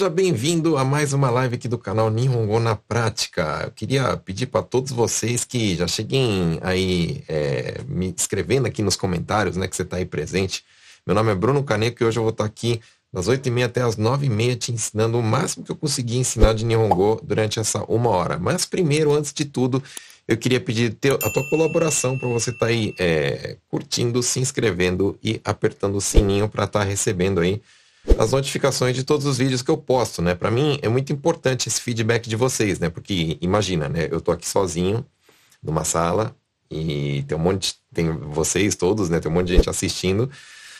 [0.00, 3.64] Seja bem-vindo a mais uma live aqui do canal Nihongo na Prática.
[3.66, 8.96] Eu queria pedir para todos vocês que já cheguem aí é, me escrevendo aqui nos
[8.96, 10.64] comentários, né, que você está aí presente.
[11.06, 12.80] Meu nome é Bruno Caneco e hoje eu vou estar tá aqui
[13.12, 17.20] das 8h30 até as 9h30 te ensinando o máximo que eu consegui ensinar de Nihongo
[17.22, 18.38] durante essa uma hora.
[18.38, 19.82] Mas primeiro, antes de tudo,
[20.26, 25.18] eu queria pedir a tua colaboração para você estar tá aí é, curtindo, se inscrevendo
[25.22, 27.60] e apertando o sininho para estar tá recebendo aí
[28.18, 30.34] as notificações de todos os vídeos que eu posto, né?
[30.34, 32.88] Para mim é muito importante esse feedback de vocês, né?
[32.88, 34.08] Porque imagina, né?
[34.10, 35.04] Eu tô aqui sozinho
[35.62, 36.34] numa sala
[36.70, 39.20] e tem um monte, tem vocês todos, né?
[39.20, 40.30] Tem um monte de gente assistindo.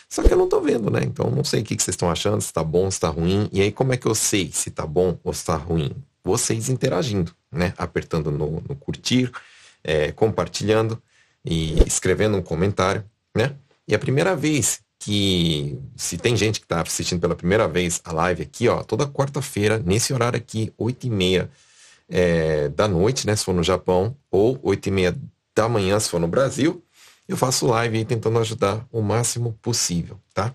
[0.09, 1.01] Só que eu não tô vendo, né?
[1.03, 3.49] Então não sei o que, que vocês estão achando, se tá bom, se tá ruim.
[3.51, 5.91] E aí como é que eu sei se tá bom ou se tá ruim?
[6.23, 7.73] Vocês interagindo, né?
[7.77, 9.31] Apertando no, no curtir,
[9.83, 11.01] é, compartilhando
[11.45, 13.03] e escrevendo um comentário,
[13.35, 13.55] né?
[13.87, 18.13] E a primeira vez que se tem gente que está assistindo pela primeira vez a
[18.13, 21.49] live aqui, ó, toda quarta-feira, nesse horário aqui, 8 e meia
[22.07, 25.17] é, da noite, né, se for no Japão, ou 8 e meia
[25.55, 26.83] da manhã, se for no Brasil,
[27.27, 30.53] eu faço live aí tentando ajudar o máximo possível, tá?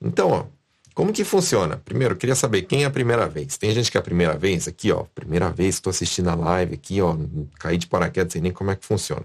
[0.00, 0.44] Então, ó,
[0.94, 1.76] como que funciona?
[1.84, 3.58] Primeiro, eu queria saber quem é a primeira vez.
[3.58, 6.74] Tem gente que é a primeira vez aqui, ó, primeira vez estou assistindo a live
[6.74, 7.14] aqui, ó,
[7.58, 9.24] caí de paraquedas, sei nem como é que funciona.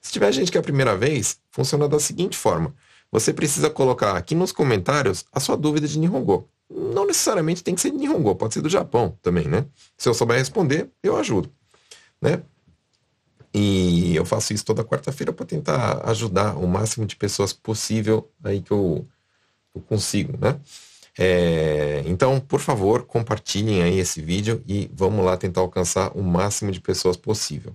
[0.00, 2.72] Se tiver gente que é a primeira vez, funciona da seguinte forma
[3.10, 6.48] você precisa colocar aqui nos comentários a sua dúvida de Nihongo.
[6.68, 9.66] Não necessariamente tem que ser de Nihongo, pode ser do Japão também, né?
[9.96, 11.50] Se eu souber responder, eu ajudo,
[12.20, 12.42] né?
[13.54, 18.60] E eu faço isso toda quarta-feira para tentar ajudar o máximo de pessoas possível aí
[18.60, 19.06] que eu,
[19.74, 20.60] eu consigo, né?
[21.18, 26.70] É, então, por favor, compartilhem aí esse vídeo e vamos lá tentar alcançar o máximo
[26.70, 27.74] de pessoas possível.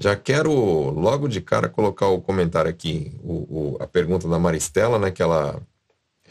[0.00, 4.96] Já quero logo de cara colocar o comentário aqui, o, o a pergunta da Maristela,
[4.96, 5.10] né?
[5.10, 5.60] Que ela,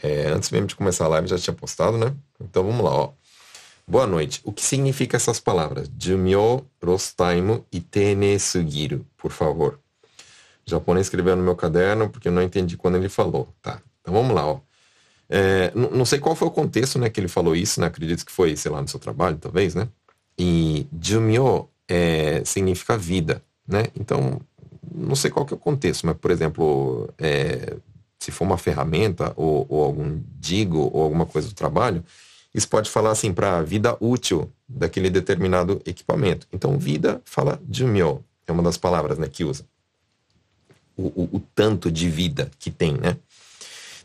[0.02, 2.14] é, antes mesmo de começar a live, já tinha postado, né?
[2.40, 3.12] Então vamos lá, ó.
[3.86, 4.40] Boa noite.
[4.42, 5.90] O que significa essas palavras?
[5.98, 9.78] Jumyo, Rostaimu e Tene Sugiru, por favor.
[10.66, 13.54] O japonês escreveu no meu caderno porque eu não entendi quando ele falou.
[13.60, 14.60] Tá, então vamos lá, ó.
[15.28, 17.86] É, não sei qual foi o contexto, né, que ele falou isso, né?
[17.86, 19.88] Acredito que foi, sei lá, no seu trabalho, talvez, né?
[20.38, 23.84] E Jumyo é, significa vida né?
[23.94, 24.40] Então,
[24.94, 27.76] não sei qual que é o contexto, mas, por exemplo, é,
[28.18, 32.02] se for uma ferramenta ou, ou, algum digo ou alguma coisa do trabalho,
[32.54, 36.46] isso pode falar assim para a vida útil daquele determinado equipamento.
[36.52, 39.64] Então, vida fala de mil, é uma das palavras né, que usa.
[40.96, 43.16] O, o, o tanto de vida que tem, né?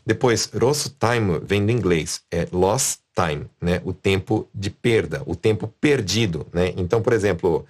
[0.06, 3.80] Depois, lost time vem do inglês, é lost time, né?
[3.84, 6.74] O tempo de perda, o tempo perdido, né?
[6.76, 7.64] Então, por exemplo,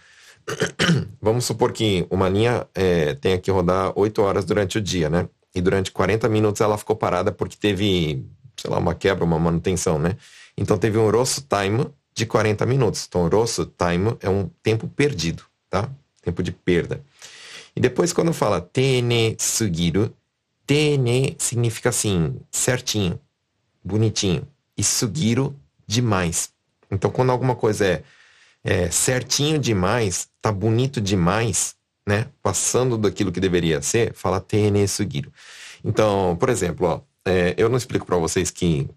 [1.21, 5.29] vamos supor que uma linha é, tenha que rodar 8 horas durante o dia, né?
[5.55, 8.25] E durante 40 minutos ela ficou parada porque teve,
[8.57, 10.17] sei lá, uma quebra, uma manutenção, né?
[10.57, 13.05] Então teve um rosso time de 40 minutos.
[13.09, 15.91] Então, rosso time é um tempo perdido, tá?
[16.23, 17.01] Tempo de perda.
[17.75, 20.15] E depois, quando fala tene sugiru,
[20.65, 23.19] tene significa assim, certinho,
[23.83, 24.47] bonitinho.
[24.77, 25.55] E sugiru,
[25.87, 26.51] demais.
[26.91, 28.03] Então, quando alguma coisa é
[28.65, 31.77] é, certinho demais, tá bonito demais,
[32.07, 32.27] né?
[32.43, 35.31] Passando daquilo que deveria ser, fala tene sugiru.
[35.85, 38.89] Então, por exemplo, ó, é, eu não explico para vocês que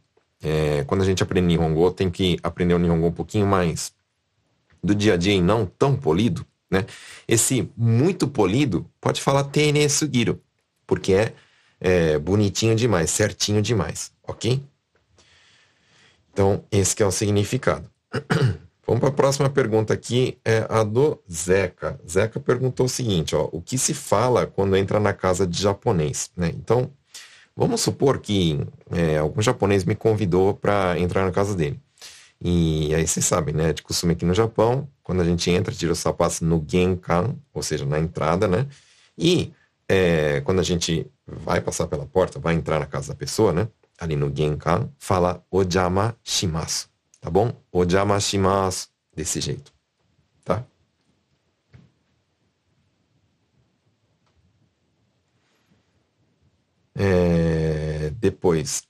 [0.42, 3.92] é, quando a gente aprende Nihongo, tem que aprender o Nihongo um pouquinho mais
[4.82, 6.86] do dia a dia e não tão polido, né?
[7.28, 10.42] Esse muito polido pode falar tene sugiru,
[10.86, 11.34] porque é,
[11.80, 14.64] é bonitinho demais, certinho demais, ok?
[16.32, 17.90] Então, esse é o significado.
[18.88, 22.00] Vamos para a próxima pergunta aqui, é a do Zeca.
[22.10, 26.32] Zeca perguntou o seguinte, ó, o que se fala quando entra na casa de japonês?
[26.38, 26.54] Né?
[26.56, 26.90] Então,
[27.54, 31.78] vamos supor que é, algum japonês me convidou para entrar na casa dele.
[32.40, 35.92] E aí vocês sabem, né, de costume aqui no Japão, quando a gente entra, tira
[35.92, 38.68] os sapatos no genkan, ou seja, na entrada, né?
[39.18, 39.52] E
[39.90, 43.68] é, quando a gente vai passar pela porta, vai entrar na casa da pessoa, né?
[44.00, 46.88] Ali no genkan, fala ojama shimasu.
[47.20, 47.52] Tá bom?
[47.72, 48.88] Ojama shimasu.
[49.16, 49.74] Desse jeito.
[50.44, 50.64] Tá?
[56.94, 58.84] É, depois,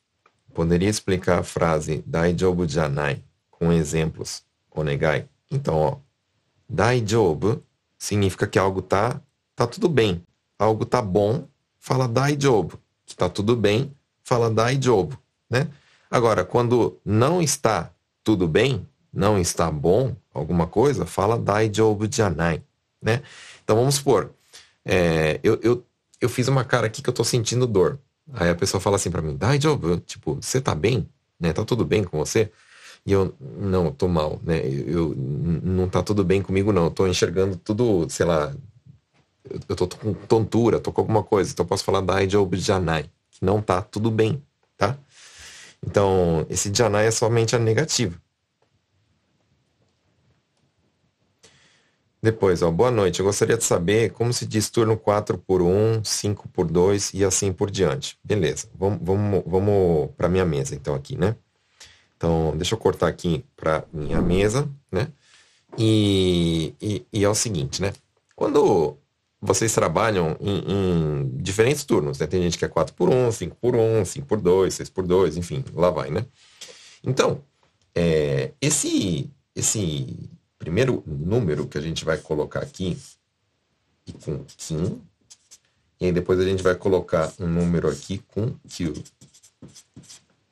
[0.54, 5.28] poderia explicar a frase Daijoubu janai com exemplos, onegai?
[5.50, 5.98] Então, ó,
[6.70, 7.64] Daijoubu
[7.98, 9.22] significa que algo tá,
[9.56, 10.24] tá tudo bem.
[10.60, 11.48] Algo tá bom,
[11.80, 12.80] fala Daijoubu.
[13.06, 15.18] Que tá tudo bem, fala Daijoubu,
[15.50, 15.70] né?
[16.10, 17.94] Agora, quando não está
[18.28, 22.62] tudo bem, não está bom, alguma coisa, fala daijoubu janai,
[23.02, 23.22] né?
[23.64, 24.32] Então vamos supor,
[24.84, 25.86] é, eu, eu,
[26.20, 27.98] eu fiz uma cara aqui que eu tô sentindo dor.
[28.34, 31.08] Aí a pessoa fala assim para mim, daijoubu, tipo, você tá bem?
[31.40, 31.54] Né?
[31.54, 32.52] Tá tudo bem com você?
[33.06, 34.60] E eu, não, tô mal, né?
[34.68, 36.86] Eu, eu não tá tudo bem comigo, não.
[36.86, 38.54] Eu tô enxergando tudo, sei lá,
[39.70, 41.50] eu tô, tô com tontura, tô com alguma coisa.
[41.50, 44.44] Então eu posso falar Daijob Janai, que não tá tudo bem?
[45.86, 48.20] Então, esse Janai é somente a negativa.
[52.22, 53.20] Depois, ó, boa noite.
[53.20, 57.24] Eu gostaria de saber como se diz turno 4 por 1, 5 por 2 e
[57.24, 58.18] assim por diante.
[58.24, 58.68] Beleza.
[58.76, 61.36] Vamos, vamos, vamos para minha mesa, então, aqui, né?
[62.18, 65.08] Então, deixa eu cortar aqui para minha mesa, né?
[65.78, 67.94] E, e, e, é o seguinte, né?
[68.36, 68.98] Quando
[69.42, 72.28] vocês trabalham em, em, diferentes turnos, né?
[72.28, 75.06] Tem gente que é 4 por 1, 5 por 1, 5 por 2, 6 por
[75.06, 76.26] 2, enfim, lá vai, né?
[77.04, 77.44] Então,
[77.94, 82.98] é, esse, esse primeiro número que a gente vai colocar aqui,
[84.06, 85.02] e com Kim,
[86.00, 88.94] e aí depois a gente vai colocar um número aqui com Q,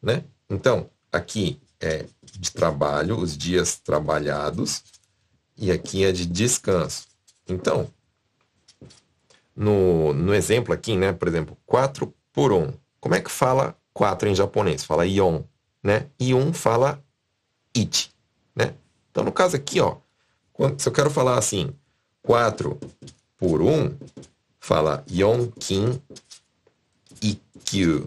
[0.01, 0.23] né?
[0.49, 2.05] Então, aqui é
[2.37, 4.83] de trabalho, os dias trabalhados,
[5.57, 7.07] e aqui é de descanso.
[7.47, 7.89] Então,
[9.55, 12.73] no, no exemplo aqui, né, por exemplo, 4 por 1.
[12.99, 14.83] Como é que fala 4 em japonês?
[14.83, 15.41] Fala ion,
[15.81, 16.07] né?
[16.19, 17.01] E 1 fala
[17.75, 18.11] it,
[18.55, 18.73] né?
[19.11, 19.97] Então, no caso aqui, ó,
[20.51, 21.73] quando, se eu quero falar assim,
[22.21, 22.77] 4
[23.37, 23.95] por 1,
[24.59, 26.01] fala yonkin
[27.21, 28.05] ikyu.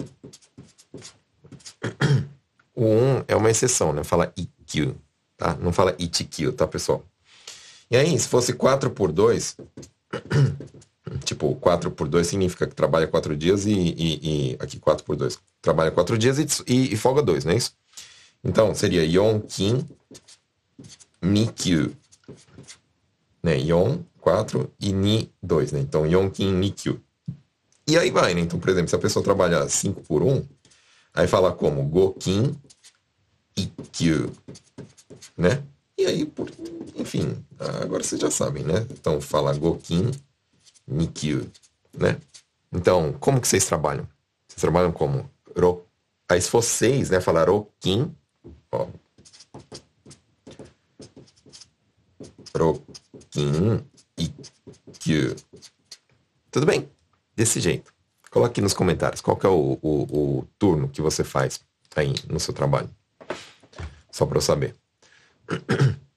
[2.74, 4.04] O 1 é uma exceção, né?
[4.04, 4.96] Fala ikyu,
[5.36, 5.54] tá?
[5.54, 7.04] Não fala itikyu, tá, pessoal?
[7.90, 9.56] E aí, se fosse 4 por 2,
[11.24, 15.16] tipo, 4 por 2 significa que trabalha 4 dias e, e, e, aqui 4 por
[15.16, 17.72] 2 trabalha 4 dias e, e, folga 2, não é isso?
[18.42, 19.84] Então, seria yonkin
[21.20, 21.94] nikyu.
[23.42, 23.58] Né?
[23.58, 25.80] Yon, 4 e ni, 2, né?
[25.80, 27.00] Então, yonkin nikyu.
[27.86, 28.40] E aí vai, né?
[28.40, 30.44] Então, por exemplo, se a pessoa trabalhar 5 por 1,
[31.14, 32.54] aí fala como gokin
[33.56, 34.30] ikyu,
[35.36, 35.62] né?
[35.96, 36.48] E aí, por,
[36.94, 38.86] enfim, agora vocês já sabem, né?
[38.90, 40.12] Então, fala gokin
[40.88, 41.50] nikyu,
[41.92, 42.18] né?
[42.72, 44.08] Então, como que vocês trabalham?
[44.48, 45.30] Vocês trabalham como?
[45.56, 45.84] Ro.
[46.28, 48.14] Aí se vocês, né, falar rokin,
[48.72, 48.86] ó.
[52.56, 53.84] Rokin
[54.16, 55.36] ikyu.
[56.50, 56.88] Tudo bem?
[57.36, 57.92] Desse jeito.
[58.30, 61.60] Coloque aqui nos comentários qual que é o, o, o turno que você faz
[61.96, 62.90] aí no seu trabalho.
[64.10, 64.76] Só para eu saber.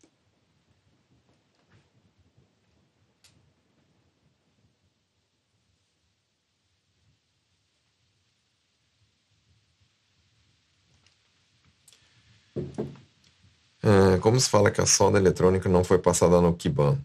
[13.83, 16.99] É, como se fala que a solda eletrônica não foi passada no Kiban?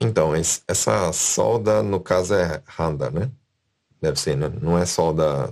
[0.00, 3.30] Então, essa solda, no caso, é Handa, né?
[4.00, 4.48] Deve ser, né?
[4.48, 5.50] Não é solda,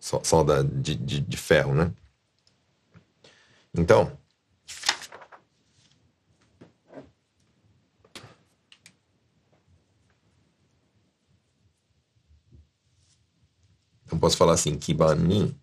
[0.00, 1.92] solda de, de, de ferro, né?
[3.76, 4.16] Então,
[14.06, 15.56] então posso falar assim, Kibani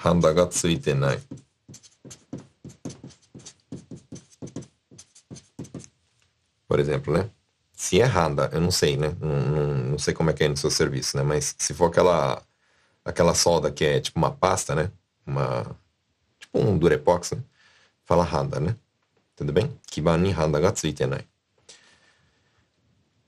[0.00, 1.18] ハンダがついてない。
[6.68, 7.30] Por exemplo, né?
[7.72, 9.16] Se é Handa, eu não sei, né?
[9.20, 11.22] Não, não, não, sei como é que é no seu serviço, né?
[11.22, 12.42] Mas se for aquela,
[13.04, 14.90] aquela solda que é tipo uma pasta, né?
[15.26, 15.64] Uma,
[16.38, 17.42] tipo um Durepox, né?
[18.04, 18.76] Fala Handa, né?
[19.36, 19.78] Tudo bem?
[19.86, 21.24] Kibani Handa ga tsuitenai.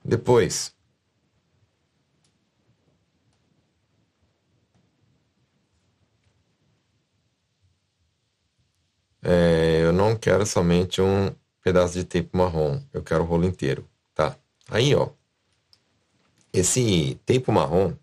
[0.03, 0.72] Depois,
[9.26, 13.88] É, eu não quero somente um pedaço de tape marrom, eu quero o rolo inteiro,
[14.14, 14.36] tá?
[14.68, 15.08] Aí, ó,
[16.52, 17.94] esse tape marrom,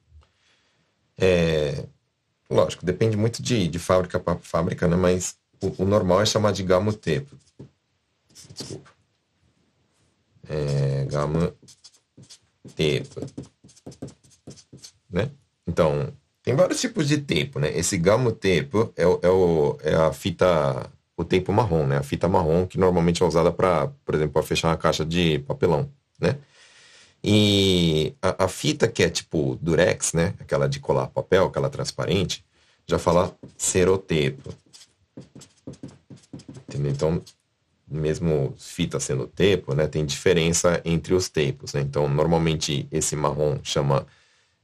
[1.15, 1.85] é,
[2.49, 4.95] lógico, depende muito de, de fábrica para fábrica, né?
[4.95, 7.29] Mas o, o, normal é chamar de gamo tape.
[8.51, 8.89] Desculpa.
[10.49, 11.53] É, gamo
[12.75, 13.07] tape,
[15.07, 15.29] né?
[15.67, 16.11] Então,
[16.41, 17.77] tem vários tipos de tape, né?
[17.77, 21.97] Esse gamo tape é, é, o, é a fita o tempo marrom, né?
[21.97, 25.39] A fita marrom que normalmente é usada para, por exemplo, para fechar uma caixa de
[25.39, 26.37] papelão, né?
[27.23, 30.33] E a, a, fita que é tipo durex, né?
[30.39, 32.43] Aquela de colar papel, aquela transparente,
[32.87, 34.53] já fala serotepo.
[36.67, 36.91] Entendeu?
[36.91, 37.21] Então,
[37.87, 39.87] mesmo fita sendo tepo, né?
[39.87, 41.81] Tem diferença entre os tepos, né?
[41.81, 44.07] Então, normalmente esse marrom chama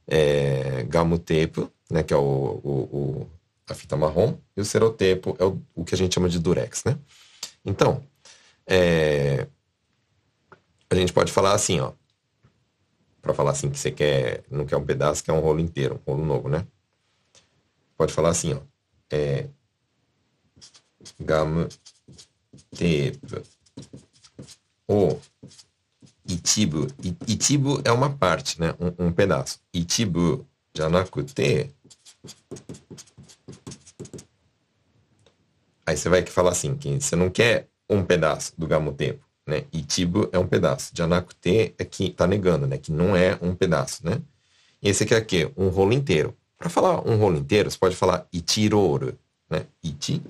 [0.06, 2.02] é, gamutepo, né?
[2.02, 2.20] Que é o,
[2.64, 3.26] o, o
[3.68, 6.84] a fita marrom, e o serotepo é o, o que a gente chama de durex,
[6.84, 6.98] né?
[7.64, 8.02] Então,
[8.66, 9.46] é,
[10.90, 11.92] a gente pode falar assim, ó,
[13.20, 16.12] para falar assim que você quer, não quer um pedaço, quer um rolo inteiro, um
[16.12, 16.66] rolo novo, né?
[17.98, 18.60] pode falar assim, ó.
[19.10, 19.48] É,
[21.18, 21.68] gamu
[22.70, 23.18] tape
[24.86, 25.18] o
[26.26, 26.86] itibu.
[27.26, 28.74] Itibu é uma parte, né?
[28.78, 29.60] Um, um pedaço.
[29.74, 31.74] Itibu janakute.
[35.88, 39.64] Aí você vai falar assim, que você não quer um pedaço do gamu tempo, né?
[39.72, 40.90] Itibu é um pedaço.
[40.94, 42.76] Janakute é que tá negando, né?
[42.76, 44.20] Que não é um pedaço, né?
[44.82, 45.50] E esse aqui é o quê?
[45.56, 46.36] Um rolo inteiro.
[46.58, 49.18] Para falar um rolo inteiro, você pode falar itiroru,
[49.48, 49.64] né?
[49.82, 50.22] Iti,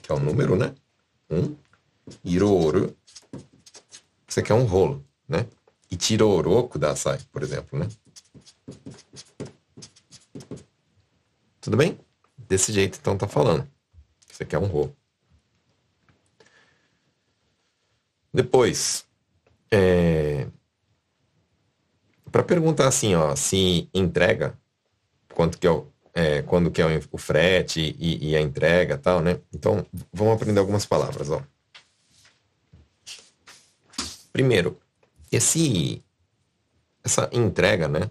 [0.00, 0.72] que é o número, né?
[1.28, 1.56] Um.
[2.24, 2.96] Iroru,
[4.28, 5.48] você quer um rolo, né?
[5.90, 7.88] Itiroro kudasai, por exemplo, né?
[11.60, 11.98] Tudo bem?
[12.38, 13.68] Desse jeito, então, tá falando.
[14.36, 14.94] Você quer um rolo.
[18.30, 19.06] Depois,
[19.70, 20.46] é...
[22.30, 24.58] para perguntar assim, ó, se entrega,
[25.32, 29.22] quanto que é o, é, quando que é o frete e, e a entrega tal,
[29.22, 29.40] né?
[29.54, 31.42] Então, vamos aprender algumas palavras, ó.
[34.34, 34.78] Primeiro,
[35.32, 36.04] esse
[37.02, 38.10] essa entrega, né?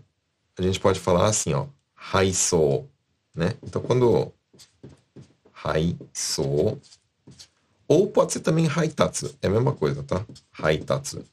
[0.58, 2.90] A gente pode falar assim, ó, haiso,
[3.36, 3.54] né?
[3.62, 4.34] Então quando
[5.66, 6.80] Haiso.
[7.88, 9.36] Ou pode ser também Haitatsu.
[9.42, 10.24] É a mesma coisa, tá?
[10.60, 11.24] Haitatsu.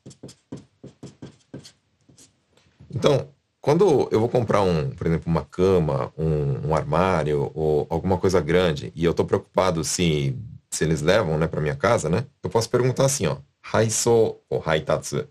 [2.91, 3.29] Então,
[3.61, 8.41] quando eu vou comprar um, por exemplo, uma cama, um, um armário ou alguma coisa
[8.41, 10.37] grande e eu estou preocupado se,
[10.71, 12.27] se eles levam, né, para minha casa, né?
[12.43, 13.37] Eu posso perguntar assim, ó,
[13.73, 15.27] Haiso ou Haitatsu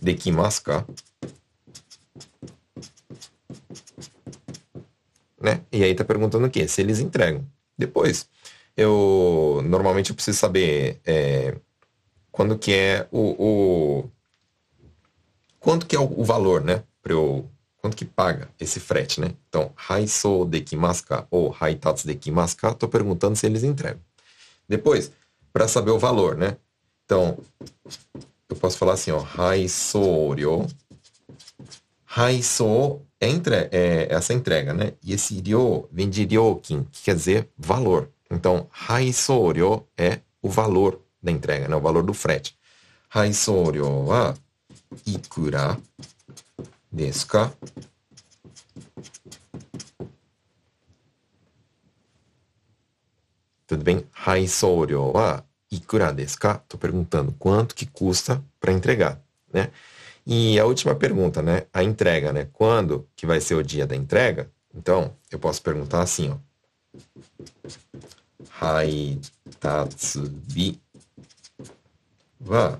[0.00, 0.86] dekimasu ka?
[5.40, 5.62] Né?
[5.72, 6.68] E aí tá perguntando o quê?
[6.68, 7.46] Se eles entregam.
[7.80, 8.28] Depois,
[8.76, 11.56] eu normalmente eu preciso saber é,
[12.30, 14.10] quando que é o, o
[15.58, 16.82] quanto que é o, o valor, né?
[17.02, 19.32] Para eu quanto que paga esse frete, né?
[19.48, 24.02] Então, haiso dekimasu ka ou haitatsu dekimasu ka, tô perguntando se eles entregam.
[24.68, 25.10] Depois,
[25.50, 26.58] para saber o valor, né?
[27.06, 27.38] Então,
[28.48, 30.66] eu posso falar assim, ó, raisoryo.
[32.04, 34.94] Raiso entre, é essa entrega, né?
[35.02, 38.08] E esse ryo vem de ryokin, que quer dizer valor.
[38.30, 41.76] Então, raisoryo é o valor da entrega, né?
[41.76, 42.56] O valor do frete.
[43.08, 44.34] Raisoryo wa
[45.04, 45.78] ikura
[46.90, 47.52] desu ka?
[53.66, 54.06] Tudo bem?
[54.12, 56.54] Raisoryo wa ikura desu ka?
[56.68, 59.20] Tô perguntando quanto que custa para entregar,
[59.52, 59.70] né?
[60.32, 61.66] E a última pergunta, né?
[61.72, 62.48] A entrega, né?
[62.52, 64.48] Quando que vai ser o dia da entrega?
[64.72, 66.36] Então, eu posso perguntar assim, ó.
[68.60, 70.80] Haitatsubi
[72.46, 72.78] wa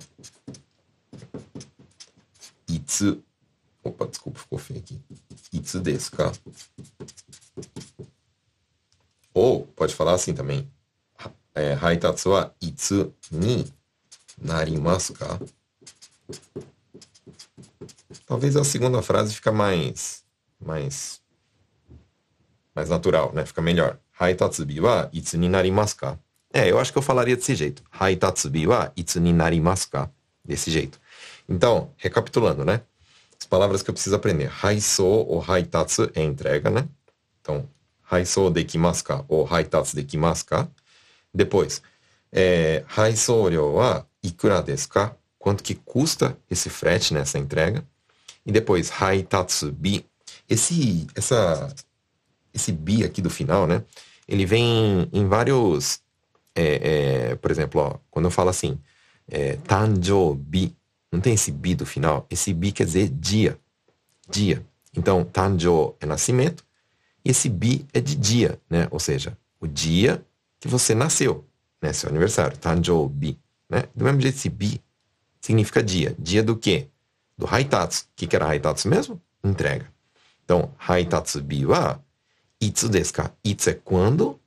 [2.69, 3.21] itsu
[3.83, 5.01] Opa, desculpa, ficou feio aqui.
[5.53, 6.31] Itsu desu ka?
[9.35, 10.71] Ou pode falar assim também.
[11.53, 13.67] É, haitatsu wa itsu ni
[14.39, 15.41] narimasu ka?
[18.31, 20.23] Talvez a segunda frase fica mais
[20.65, 21.21] mais
[22.73, 23.45] mais natural, né?
[23.45, 23.99] Fica melhor.
[24.21, 26.17] Haitatsubi wa itsu ni narimasu ka?
[26.53, 27.83] É, eu acho que eu falaria desse jeito.
[27.91, 30.09] Haitatsubi wa itsu ni narimasu ka?
[30.45, 31.01] Desse jeito.
[31.49, 32.83] Então, recapitulando, né?
[33.37, 34.49] As palavras que eu preciso aprender.
[34.63, 36.89] Haiso ou haitatsu é entrega, né?
[37.41, 37.69] Então,
[38.09, 40.69] haiso dekimasu ka ou haitatsu dekimasu ka?
[41.35, 41.83] Depois,
[42.31, 45.17] é, Haisōryō wa ikura desu ka?
[45.37, 47.85] Quanto que custa esse frete nessa entrega?
[48.51, 50.05] E depois, Haitatsubi.
[50.49, 51.73] Esse, essa,
[52.53, 53.85] esse bi aqui do final, né?
[54.27, 56.01] Ele vem em vários...
[56.53, 58.77] É, é, por exemplo, ó, quando eu falo assim,
[59.29, 60.75] é, Tanjōbi,
[61.13, 62.27] não tem esse bi do final?
[62.29, 63.57] Esse bi quer dizer dia.
[64.29, 64.67] Dia.
[64.97, 66.65] Então, Tanjō é nascimento,
[67.25, 68.89] e esse bi é de dia, né?
[68.91, 70.21] Ou seja, o dia
[70.59, 71.45] que você nasceu,
[71.81, 71.93] né?
[71.93, 73.39] Seu aniversário, Tanjoubi,
[73.69, 73.85] né?
[73.95, 74.83] Do mesmo jeito, esse bi
[75.41, 76.17] significa dia.
[76.19, 76.89] Dia do quê?
[77.41, 78.05] Do Haitatsu.
[78.05, 79.21] O que, que era Haitatsu mesmo?
[79.43, 79.87] Entrega.
[80.45, 81.99] Então, Haitatsu-bi wa
[82.61, 83.33] itsu desu ka?
[83.43, 84.39] Itsu é quando.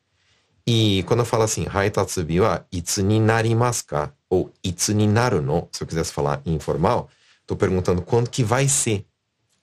[0.66, 4.14] E quando eu falo assim, Haitatsu-bi wa itsu ni narimasu ka?
[4.30, 7.10] Ou itsu ni naru no, se eu quisesse falar informal,
[7.42, 9.08] estou perguntando quando que vai ser.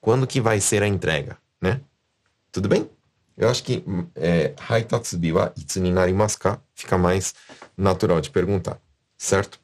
[0.00, 1.80] Quando que vai ser a entrega, né?
[2.50, 2.90] Tudo bem?
[3.36, 3.84] Eu acho que
[4.16, 6.60] é, Haitatsubi wa itsu ni narimasu ka?
[6.74, 7.32] Fica mais
[7.76, 8.80] natural de perguntar,
[9.16, 9.60] certo?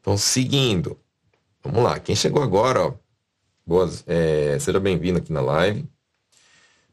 [0.00, 1.01] Então, seguindo.
[1.62, 1.98] Vamos lá.
[2.00, 2.94] Quem chegou agora, ó,
[3.64, 5.88] boas, é, seja bem-vindo aqui na live.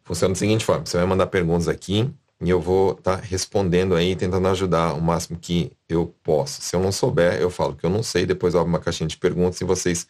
[0.04, 3.96] Funciona da seguinte forma: você vai mandar perguntas aqui e eu vou estar tá respondendo
[3.96, 6.62] aí, tentando ajudar o máximo que eu posso.
[6.62, 9.08] Se eu não souber, eu falo que eu não sei, depois eu abro uma caixinha
[9.08, 10.08] de perguntas e vocês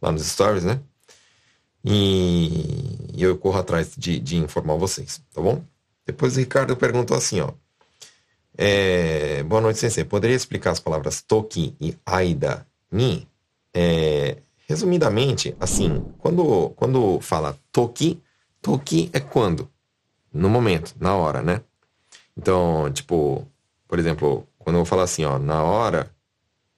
[0.00, 0.80] lá nos stories, né?
[1.84, 5.62] E, eu corro atrás de, de informar vocês, tá bom?
[6.06, 7.52] Depois o Ricardo perguntou assim, ó.
[8.56, 10.04] É, boa noite, sensei.
[10.04, 13.26] Poderia explicar as palavras toki e aida ni?
[13.74, 14.38] É,
[14.68, 18.22] resumidamente, assim, quando, quando fala toki,
[18.62, 19.68] toki é quando?
[20.32, 21.60] No momento, na hora, né?
[22.36, 23.46] Então, tipo,
[23.86, 26.10] por exemplo, quando eu falar assim, ó, na hora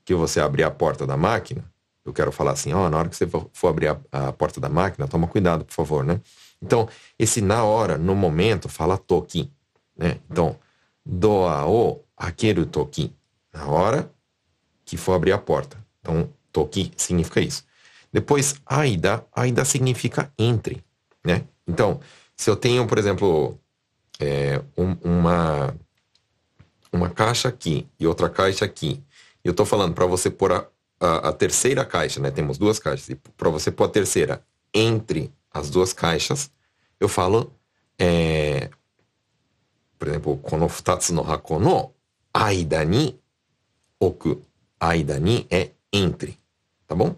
[0.05, 1.65] que você abrir a porta da máquina,
[2.05, 4.69] eu quero falar assim, ó, na hora que você for abrir a, a porta da
[4.69, 6.21] máquina, toma cuidado, por favor, né?
[6.63, 6.89] Então,
[7.19, 9.51] esse na hora, no momento, fala toki,
[9.97, 10.19] né?
[10.31, 10.57] Então,
[11.05, 13.13] doa o akeru toki,
[13.53, 14.11] na hora
[14.85, 15.77] que for abrir a porta.
[16.01, 17.65] Então, toki significa isso.
[18.11, 20.83] Depois, aida, aida significa entre,
[21.23, 21.45] né?
[21.69, 22.01] Então,
[22.35, 23.61] se eu tenho, por exemplo,
[24.19, 25.77] é, um, uma,
[26.91, 29.03] uma caixa aqui e outra caixa aqui,
[29.45, 30.67] eu estou falando para você pôr a,
[30.99, 32.31] a, a, terceira caixa, né?
[32.31, 36.51] Temos duas caixas, e para você pôr a terceira entre as duas caixas,
[36.99, 37.53] eu falo,
[37.99, 38.71] é,
[39.99, 40.69] por exemplo, kono
[41.11, 41.93] no hako no
[42.33, 43.19] aida ni
[44.01, 44.41] oku.
[44.81, 46.39] Aida ni é entre,
[46.87, 47.15] tá bom?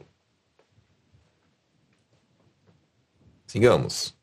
[3.47, 4.17] Sigamos.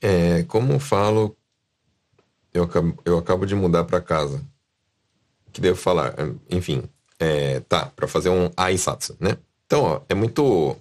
[0.00, 1.34] É, como falo,
[2.52, 4.44] eu acabo, eu acabo de mudar para casa.
[5.48, 6.14] O que devo falar?
[6.50, 6.82] Enfim,
[7.18, 9.38] é, tá, para fazer um aisatsu, né?
[9.66, 10.76] Então, ó, é muito.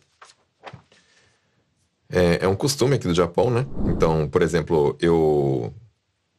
[2.15, 3.65] É, é um costume aqui do Japão, né?
[3.88, 5.74] Então, por exemplo, eu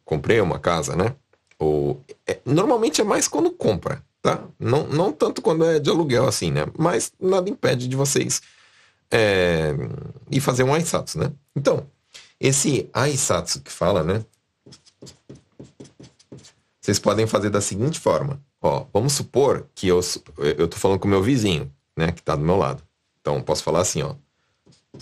[0.05, 1.17] comprei uma casa, né?
[1.59, 4.45] Ou, é, normalmente é mais quando compra, tá?
[4.57, 6.67] Não, não tanto quando é de aluguel assim, né?
[6.79, 8.41] Mas nada impede de vocês
[9.11, 9.75] é,
[10.31, 11.33] ir fazer um aisatsu, né?
[11.57, 11.85] Então,
[12.39, 14.25] esse aisatsu que fala, né?
[16.81, 18.41] Vocês podem fazer da seguinte forma.
[18.63, 19.99] Ó, vamos supor que eu,
[20.39, 22.13] eu tô falando com o meu vizinho, né?
[22.13, 22.81] Que tá do meu lado.
[23.21, 24.15] Então, posso falar assim, ó.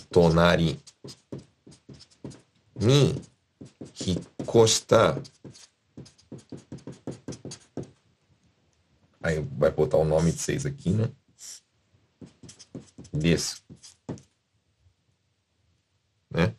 [0.09, 0.79] Tonari
[2.75, 3.15] ni
[3.99, 5.21] hikosta.
[9.21, 11.09] Aí vai botar o nome de vocês aqui, né?
[13.13, 13.61] Desu.
[16.29, 16.55] Né?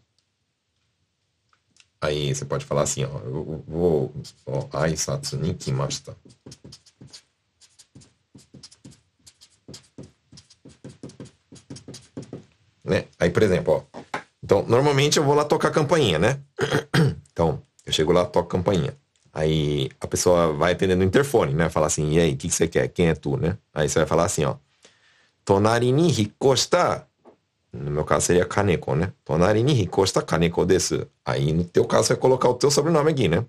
[2.00, 4.14] Aí você pode falar assim, ó, eu vou,
[4.46, 6.16] ó, aisatsu ni kimashita.
[12.84, 13.04] Né?
[13.18, 16.38] Aí, por exemplo, ó, então, normalmente eu vou lá tocar campainha, né?
[17.32, 18.96] Então, eu chego lá, toco campainha.
[19.32, 21.68] Aí a pessoa vai atendendo o interfone, né?
[21.68, 22.86] Fala assim, e aí, o que, que você quer?
[22.86, 23.58] Quem é tu, né?
[23.74, 24.54] Aí você vai falar assim, ó.
[25.44, 27.08] Tonari ni hikosta
[27.74, 29.12] no meu caso seria Kaneko, né?
[29.24, 31.06] Tonari ni hikosta Kaneko desu.
[31.24, 33.44] Aí no teu caso vai colocar o teu sobrenome aqui, né?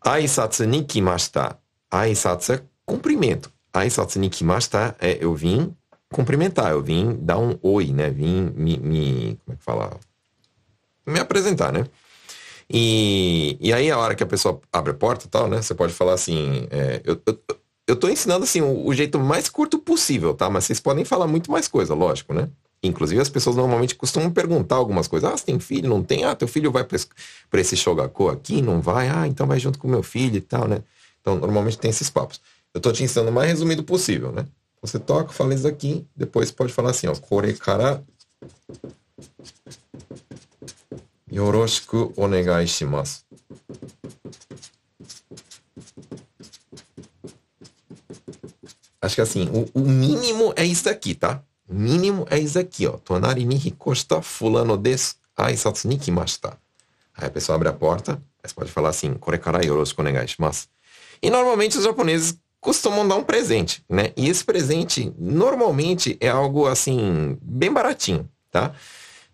[0.00, 1.58] Aisatsu ni kimashita.
[1.90, 3.52] Aisatsu é cumprimento.
[3.72, 5.74] Aisatsu ni kimashita é eu vim
[6.12, 8.10] cumprimentar, eu vim dar um oi, né?
[8.10, 9.98] Vim me, me como é que fala?
[11.06, 11.86] Me apresentar, né?
[12.68, 15.60] E, e aí a hora que a pessoa abre a porta e tal, né?
[15.60, 17.40] Você pode falar assim, é, eu, eu,
[17.88, 20.48] eu tô ensinando assim o, o jeito mais curto possível, tá?
[20.48, 22.48] Mas vocês podem falar muito mais coisa, lógico, né?
[22.82, 25.30] Inclusive, as pessoas normalmente costumam perguntar algumas coisas.
[25.30, 25.88] Ah, você tem filho?
[25.88, 26.24] Não tem?
[26.24, 28.62] Ah, teu filho vai para esse Shogako aqui?
[28.62, 29.08] Não vai?
[29.08, 30.82] Ah, então vai junto com meu filho e tal, né?
[31.20, 32.40] Então, normalmente tem esses papos.
[32.72, 34.46] Eu tô te ensinando o mais resumido possível, né?
[34.82, 37.14] Você toca, fala isso aqui, depois pode falar assim, ó.
[37.14, 38.02] Korekara
[41.30, 43.24] yoroshiku onegai shimasu.
[49.02, 51.42] Acho que assim, o, o mínimo é isso aqui, tá?
[51.70, 52.96] mínimo é isso aqui, ó.
[52.98, 56.58] Tonari ni hikoshita fulano desu aisatsu ni kimashita.
[57.14, 60.68] Aí a pessoa abre a porta, você pode falar assim, korekara yoroshiku onegai shimasu.
[61.22, 64.12] E normalmente os japoneses costumam dar um presente, né?
[64.16, 68.72] E esse presente, normalmente, é algo, assim, bem baratinho, tá?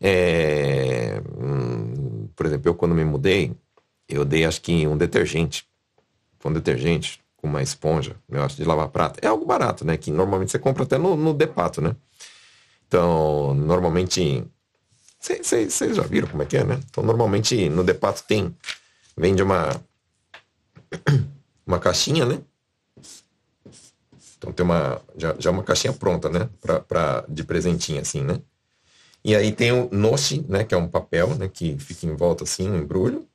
[0.01, 1.21] É...
[1.37, 3.53] Hum, por exemplo, eu quando me mudei,
[4.09, 5.67] eu dei, acho que, um detergente.
[6.45, 9.19] Um detergente com uma esponja, eu acho, de lavar prato.
[9.21, 9.97] É algo barato, né?
[9.97, 11.97] Que normalmente você compra até no, no Depato, né?
[12.87, 14.45] Então, normalmente.
[15.19, 16.81] Vocês já viram como é que é, né?
[16.89, 18.55] Então, normalmente no Depato tem.
[19.17, 19.81] Vende uma.
[21.67, 22.39] Uma caixinha, né?
[24.47, 25.01] Então tem uma.
[25.17, 26.49] Já, já uma caixinha pronta, né?
[26.61, 28.41] Pra, pra, de presentinho, assim, né?
[29.25, 30.63] E aí tem o noshi, né?
[30.63, 31.49] Que é um papel, né?
[31.53, 33.27] Que fica em volta assim, um embrulho.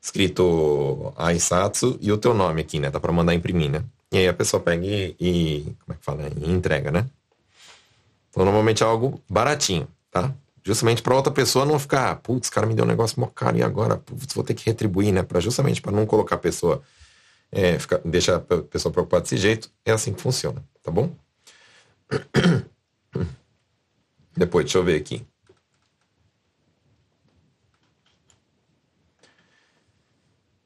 [0.00, 2.90] Escrito Aisatsu e o teu nome aqui, né?
[2.90, 3.82] Dá pra mandar imprimir, né?
[4.12, 6.30] E aí a pessoa pega e, e como é que fala?
[6.40, 7.06] E entrega, né?
[8.30, 10.32] Então, normalmente é algo baratinho, tá?
[10.62, 13.62] Justamente para outra pessoa não ficar, putz, cara me deu um negócio mó caro e
[13.62, 15.22] agora putz, vou ter que retribuir, né?
[15.22, 16.82] Para justamente para não colocar a pessoa,
[17.50, 19.70] é, ficar, deixar a pessoa preocupada desse jeito.
[19.84, 21.14] É assim que funciona, tá bom?
[24.36, 25.26] Depois, deixa eu ver aqui.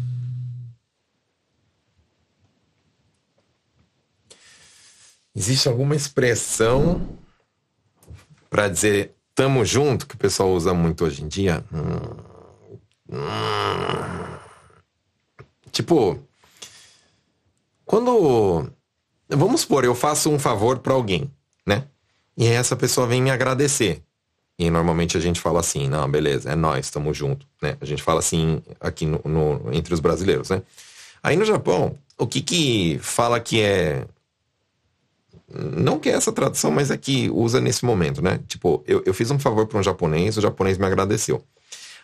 [5.34, 7.18] Existe alguma expressão
[8.48, 11.64] para dizer tamo junto, que o pessoal usa muito hoje em dia?
[11.72, 12.78] Hum...
[13.10, 13.59] Hum...
[15.72, 16.18] Tipo,
[17.84, 18.70] quando.
[19.28, 21.30] Vamos supor, eu faço um favor para alguém,
[21.64, 21.84] né?
[22.36, 24.02] E essa pessoa vem me agradecer.
[24.58, 27.76] E normalmente a gente fala assim, não, beleza, é nós, estamos junto, né?
[27.80, 30.62] A gente fala assim aqui no, no, entre os brasileiros, né?
[31.22, 34.06] Aí no Japão, o que que fala que é
[35.52, 38.38] não que é essa tradução, mas é que usa nesse momento, né?
[38.46, 41.44] Tipo, eu, eu fiz um favor para um japonês, o japonês me agradeceu.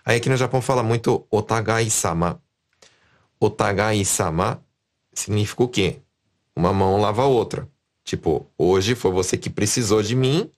[0.05, 2.41] Aí aqui no Japão fala muito otagai-sama.
[3.39, 4.63] Otagai-sama
[5.13, 6.01] significa o quê?
[6.55, 7.69] Uma mão lava a outra.
[8.05, 10.51] Tipo, hoje foi você que precisou de mim,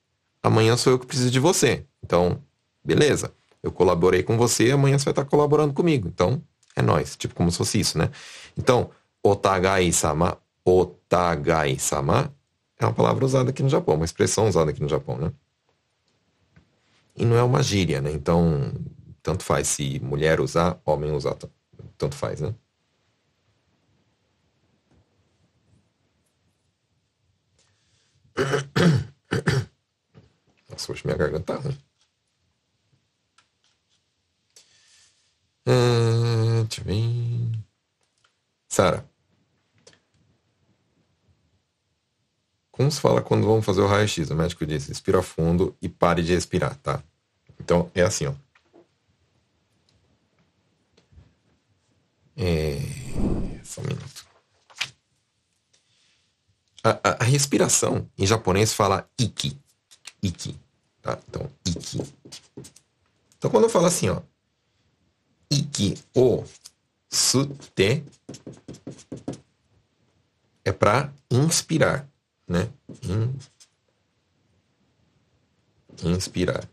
[0.43, 1.85] amanhã sou eu que preciso de você.
[2.05, 2.43] Então,
[2.85, 3.33] beleza.
[3.63, 6.07] Eu colaborei com você, amanhã você vai estar colaborando comigo.
[6.09, 6.43] Então,
[6.77, 7.17] é nós.
[7.17, 8.11] Tipo, como se fosse isso, né?
[8.57, 8.91] Então,
[9.23, 12.33] otagai-sama, otagai-sama
[12.79, 15.33] é uma palavra usada aqui no Japão, uma expressão usada aqui no Japão, né?
[17.17, 18.13] E não é uma gíria, né?
[18.13, 18.73] Então,
[19.23, 21.37] tanto faz se mulher usar, homem usar,
[21.97, 22.55] tanto faz, né?
[30.71, 31.77] Nossa, hoje minha garganta tá ruim.
[35.67, 37.53] Uh, deixa eu.
[38.69, 39.05] Sara.
[42.71, 44.31] Como se fala quando vamos fazer o raio-x?
[44.31, 47.03] O médico disse, respira fundo e pare de respirar, tá?
[47.59, 48.35] Então, é assim, ó.
[52.37, 52.79] É...
[53.65, 54.18] Só um minuto.
[56.83, 59.59] A, a, a, respiração, em japonês, fala iki.
[60.23, 60.59] Iki.
[61.03, 61.19] Tá?
[61.29, 62.01] Então, iki.
[63.37, 64.23] Então, quando eu falo assim, ó.
[65.51, 66.45] Iki o
[67.11, 68.05] sute
[70.65, 72.07] é para inspirar
[72.49, 72.71] né?
[73.03, 73.39] In...
[76.03, 76.69] Inspirar.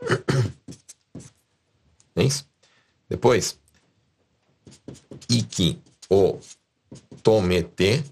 [2.16, 2.44] É isso?
[3.08, 3.56] Depois,
[5.28, 6.40] iki o
[7.22, 8.04] tomete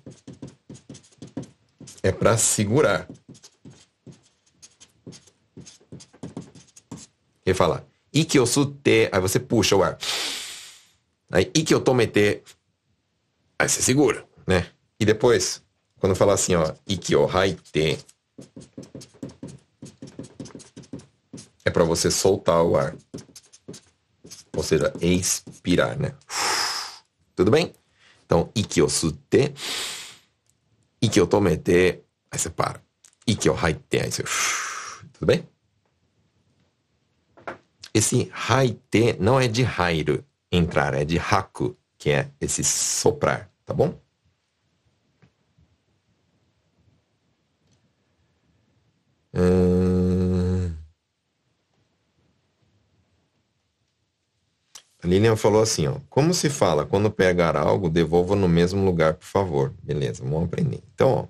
[2.02, 3.08] é para segurar.
[7.44, 7.86] Ele fala,
[8.46, 9.98] sute, aí você puxa o ar.
[11.30, 12.42] Aí, tomete,
[13.58, 14.66] aí você segura, né?
[15.00, 15.62] E depois,
[15.98, 17.98] quando fala assim, ó, iki o haite,
[21.64, 22.96] é para você soltar o ar.
[24.56, 26.14] Ou seja, expirar, né?
[27.36, 27.72] Tudo bem?
[28.26, 28.80] Então, iki
[31.00, 32.82] o sute, iki o tomete, aí você para.
[33.26, 34.22] Você...
[35.12, 35.46] Tudo bem?
[37.94, 43.74] Esse haite não é de hairu, entrar, é de haku, que é esse soprar, tá
[43.74, 43.98] bom?
[49.34, 50.74] Hum...
[54.97, 55.96] A Lilian falou assim, ó.
[56.10, 56.84] Como se fala?
[56.84, 59.74] Quando pegar algo, devolva no mesmo lugar, por favor.
[59.82, 60.82] Beleza, vamos aprender.
[60.94, 61.26] Então, ó.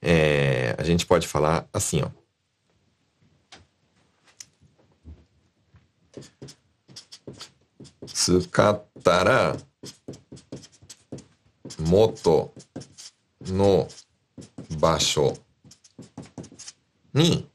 [0.00, 2.10] É, a gente pode falar assim, ó.
[8.06, 9.56] Tsukatara
[11.78, 12.50] moto
[13.48, 13.86] no
[14.76, 15.32] basho
[17.12, 17.46] ni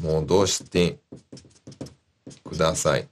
[0.00, 0.98] modoshite
[2.43, 3.07] ください。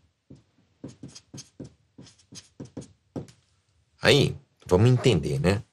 [4.02, 4.36] Aí,
[4.68, 5.64] vamos entender, né?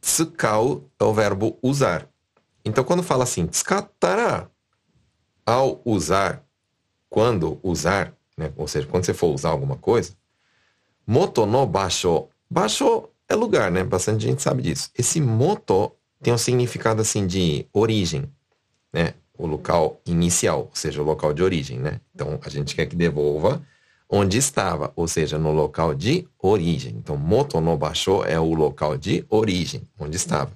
[0.00, 2.08] Tsukau é o verbo usar.
[2.64, 4.50] Então, quando fala assim, tsukatara,
[5.46, 6.44] ao usar,
[7.08, 8.52] quando usar, né?
[8.56, 10.16] ou seja, quando você for usar alguma coisa,
[11.06, 13.84] moto no basho, basho é lugar, né?
[13.84, 14.90] Bastante gente sabe disso.
[14.96, 18.30] Esse moto tem um significado assim de origem,
[18.92, 19.14] né?
[19.37, 22.01] O local inicial, ou seja, o local de origem, né?
[22.13, 23.61] Então a gente quer que devolva
[24.09, 26.95] onde estava, ou seja, no local de origem.
[26.97, 30.51] Então, moto no basho é o local de origem, onde estava.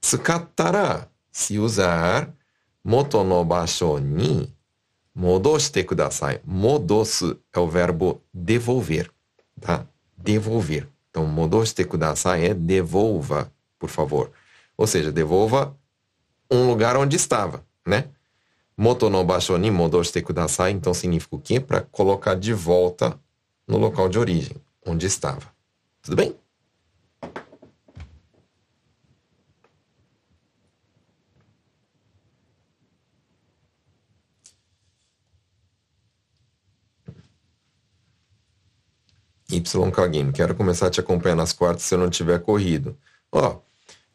[0.00, 2.32] Tsukattara, se usar,
[2.84, 4.52] moto no basho ni
[5.14, 6.40] modoshite kudasai.
[6.44, 9.10] Modosu é o verbo devolver,
[9.60, 9.86] tá?
[10.16, 10.86] Devolver.
[11.10, 14.30] Então, modoshite kudasai é devolva, por favor.
[14.76, 15.76] Ou seja, devolva
[16.50, 18.08] um lugar onde estava, né?
[18.76, 19.10] Moto
[19.58, 21.58] ni modoshite kudasai, então significa o quê?
[21.58, 23.18] Para colocar de volta
[23.66, 25.52] no local de origem, onde estava.
[26.02, 26.36] Tudo bem?
[39.50, 42.96] YK Game, quero começar a te acompanhar nas quartas se eu não tiver corrido.
[43.32, 43.60] Ó,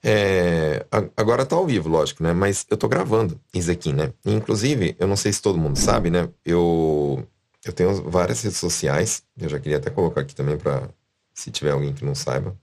[0.04, 0.86] é,
[1.16, 2.34] agora tá ao vivo, lógico, né?
[2.34, 4.12] Mas eu tô gravando isso aqui, né?
[4.26, 6.30] Inclusive, eu não sei se todo mundo sabe, né?
[6.44, 7.26] Eu,
[7.64, 9.24] eu tenho várias redes sociais.
[9.38, 10.90] Eu já queria até colocar aqui também para
[11.34, 12.54] se tiver alguém que não saiba.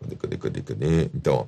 [0.00, 1.10] Cadê, cadê, cadê, cadê?
[1.12, 1.46] Então, ó,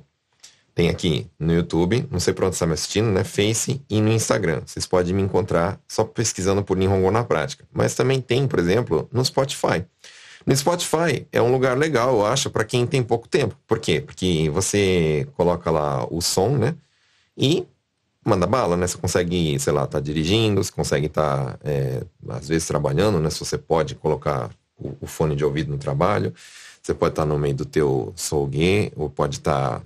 [0.73, 3.23] tem aqui no YouTube, não sei pra onde você está me assistindo, né?
[3.23, 4.61] Face e no Instagram.
[4.65, 7.65] Vocês podem me encontrar só pesquisando por Nihongo na prática.
[7.71, 9.85] Mas também tem, por exemplo, no Spotify.
[10.45, 13.57] No Spotify é um lugar legal, eu acho, para quem tem pouco tempo.
[13.67, 13.99] Por quê?
[13.99, 16.75] Porque você coloca lá o som, né?
[17.37, 17.65] E
[18.23, 18.87] manda bala, né?
[18.87, 23.29] Você consegue, sei lá, tá dirigindo, você consegue estar, tá, é, às vezes, trabalhando, né?
[23.29, 26.33] Se você pode colocar o, o fone de ouvido no trabalho.
[26.81, 29.85] Você pode estar tá no meio do teu solgue, ou pode estar tá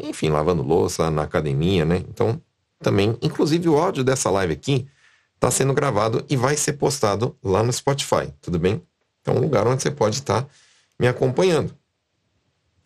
[0.00, 1.96] enfim, lavando louça, na academia, né?
[2.08, 2.40] Então,
[2.80, 4.86] também, inclusive o áudio dessa live aqui
[5.34, 8.82] está sendo gravado e vai ser postado lá no Spotify, tudo bem?
[9.28, 10.48] Então, um lugar onde você pode estar tá
[10.98, 11.76] me acompanhando.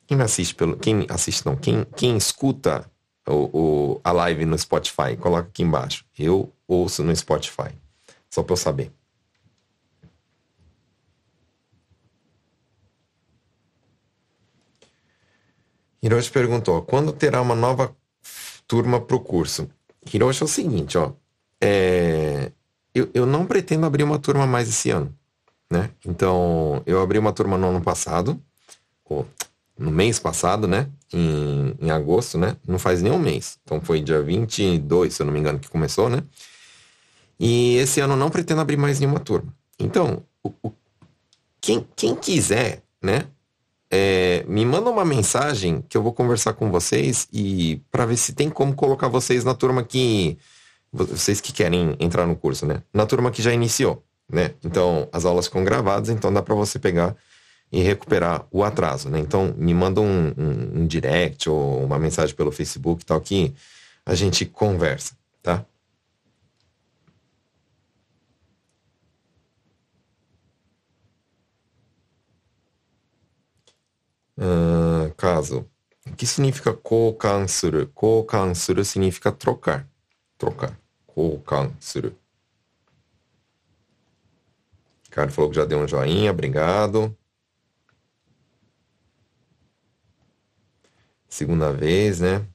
[0.09, 0.77] Quem assiste pelo.
[0.77, 2.91] Quem assiste não, quem, quem escuta
[3.29, 6.05] o, o, a live no Spotify, coloca aqui embaixo.
[6.19, 7.71] Eu ouço no Spotify.
[8.29, 8.93] Só para eu saber.
[16.03, 17.97] Hiroshi perguntou, quando terá uma nova
[18.67, 19.71] turma para o curso?
[20.13, 21.13] Hiroshi é o seguinte, ó.
[21.61, 22.51] É,
[22.93, 25.17] eu, eu não pretendo abrir uma turma mais esse ano,
[25.73, 25.91] né?
[26.07, 28.41] Então, eu abri uma turma no ano passado,
[29.05, 29.27] ou
[29.77, 30.89] no mês passado, né?
[31.13, 32.57] Em, em agosto, né?
[32.67, 33.59] Não faz nem um mês.
[33.65, 36.23] Então, foi dia 22, se eu não me engano, que começou, né?
[37.41, 39.53] E esse ano eu não pretendo abrir mais nenhuma turma.
[39.79, 40.73] Então, o, o,
[41.61, 43.27] quem, quem quiser, né?
[43.95, 48.33] é, me manda uma mensagem que eu vou conversar com vocês e para ver se
[48.33, 50.39] tem como colocar vocês na turma que
[50.91, 52.83] vocês que querem entrar no curso, né?
[52.93, 54.55] Na turma que já iniciou, né?
[54.65, 57.15] Então as aulas ficam gravadas, então dá para você pegar
[57.71, 59.19] e recuperar o atraso, né?
[59.19, 63.55] Então me manda um, um, um direct ou uma mensagem pelo Facebook e tal que
[64.07, 65.65] a gente conversa, tá?
[74.37, 75.69] Uh, caso.
[76.07, 77.87] O que significa kokansuru?
[77.95, 79.87] Kokansuru significa trocar.
[80.37, 80.77] Trocar.
[81.07, 82.17] Kokansuru.
[85.13, 87.15] Cara falou que já deu um joinha, obrigado.
[91.29, 92.47] Segunda vez, né?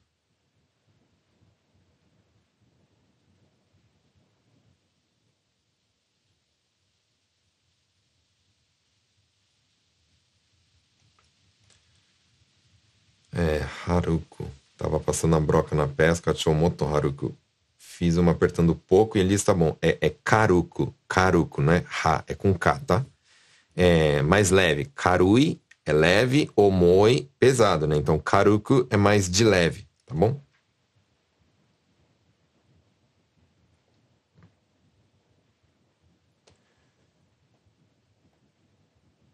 [13.32, 14.50] É, Haruko.
[14.76, 17.36] Tava passando a broca na pesca, Chomoto Haruko.
[17.98, 19.76] Fiz uma apertando pouco e ele está bom.
[19.82, 20.94] É, é Karuko.
[21.08, 21.84] Karuko, né?
[22.04, 23.04] Ha, é com K, tá?
[23.74, 24.84] É mais leve.
[24.94, 27.96] Karui é leve, Omoi pesado, né?
[27.96, 30.40] Então Karuko é mais de leve, tá bom?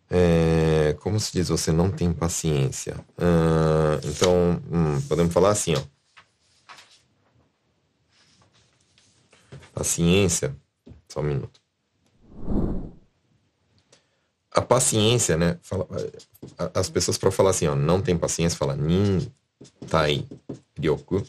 [0.09, 2.95] É, como se diz, você não tem paciência.
[3.19, 5.94] Uh, então, hum, podemos falar assim, ó.
[9.85, 10.57] Paciência.
[11.07, 11.61] Só um minuto.
[14.51, 15.59] A paciência, né?
[15.61, 15.87] Fala,
[16.73, 19.31] as pessoas para falar assim, ó, não tem paciência, fala nin
[19.91, 20.27] tai
[20.79, 21.23] ryoku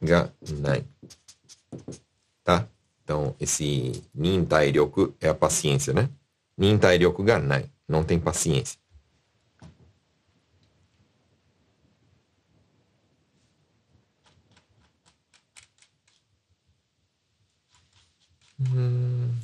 [0.00, 0.82] ga nai.
[2.42, 2.66] Tá?
[3.04, 6.08] Então, esse nin tai ryoku é a paciência, né?
[6.56, 7.70] Nintairyoku ga nai.
[7.86, 8.79] Não tem paciência.
[18.60, 19.34] Hum.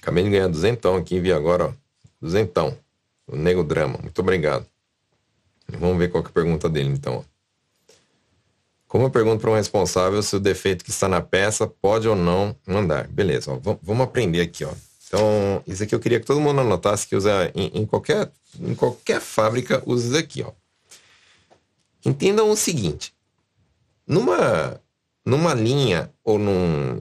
[0.00, 1.72] Acabei de ganhar duzentão aqui, vi agora, ó.
[2.22, 2.78] Duzentão.
[3.26, 3.98] O Nego Drama.
[4.00, 4.64] Muito obrigado.
[5.68, 7.24] Vamos ver qual que é a pergunta dele, então.
[8.86, 12.14] Como eu pergunto para um responsável se o defeito que está na peça pode ou
[12.14, 13.08] não mandar?
[13.08, 14.64] Beleza, ó, vamos aprender aqui.
[14.64, 14.72] Ó.
[15.08, 18.76] Então, isso aqui eu queria que todo mundo anotasse que usa em, em qualquer, em
[18.76, 20.42] qualquer fábrica, usa isso aqui.
[20.44, 20.52] Ó.
[22.06, 23.12] Entendam o seguinte:
[24.06, 24.80] numa,
[25.24, 27.00] numa linha ou num.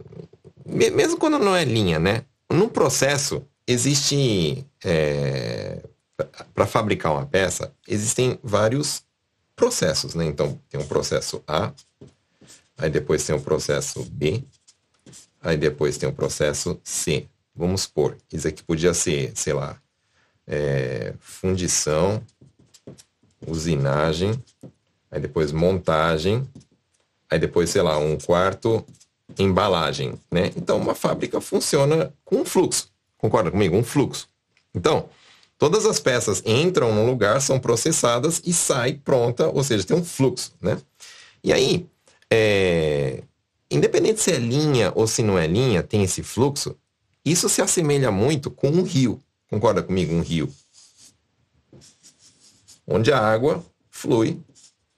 [0.65, 2.25] Mesmo quando não é linha, né?
[2.49, 5.79] Num processo existe é,
[6.53, 9.03] para fabricar uma peça existem vários
[9.55, 10.25] processos, né?
[10.25, 11.71] Então tem um processo A,
[12.75, 14.43] aí depois tem um processo B,
[15.39, 17.27] aí depois tem um processo C.
[17.55, 19.79] Vamos supor, isso aqui podia ser, sei lá,
[20.47, 22.21] é, fundição,
[23.47, 24.31] usinagem,
[25.15, 26.45] aí depois montagem,
[27.29, 28.85] aí depois, sei lá, um quarto,
[29.39, 30.51] embalagem, né?
[30.57, 32.89] Então, uma fábrica funciona com um fluxo.
[33.17, 33.77] Concorda comigo?
[33.77, 34.27] Um fluxo.
[34.73, 35.07] Então,
[35.57, 40.03] todas as peças entram no lugar, são processadas e sai pronta, ou seja, tem um
[40.03, 40.77] fluxo, né?
[41.41, 41.87] E aí,
[42.29, 43.23] é...
[43.71, 46.75] independente se é linha ou se não é linha, tem esse fluxo,
[47.23, 49.21] isso se assemelha muito com um rio.
[49.49, 50.13] Concorda comigo?
[50.13, 50.53] Um rio.
[52.85, 54.41] Onde a água flui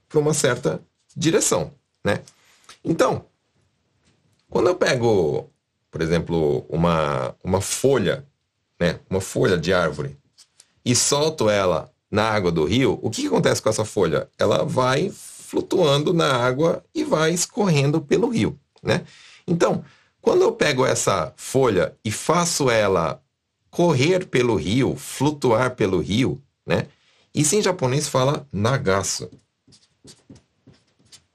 [0.07, 0.81] para uma certa
[1.15, 2.21] direção, né?
[2.83, 3.25] Então,
[4.49, 5.49] quando eu pego,
[5.91, 8.25] por exemplo, uma, uma folha,
[8.79, 8.99] né?
[9.09, 10.17] Uma folha de árvore
[10.85, 14.29] e solto ela na água do rio, o que, que acontece com essa folha?
[14.37, 19.05] Ela vai flutuando na água e vai escorrendo pelo rio, né?
[19.45, 19.83] Então,
[20.21, 23.21] quando eu pego essa folha e faço ela
[23.69, 26.87] correr pelo rio, flutuar pelo rio, né?
[27.33, 29.29] Isso em japonês fala nagasu.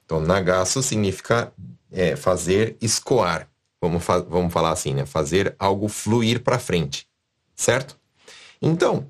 [0.05, 1.53] Então, nagasu significa
[1.91, 3.49] é, fazer escoar.
[3.81, 5.07] Vamos, fa vamos falar assim, né?
[5.07, 7.07] Fazer algo fluir para frente,
[7.55, 7.99] certo?
[8.61, 9.07] Então,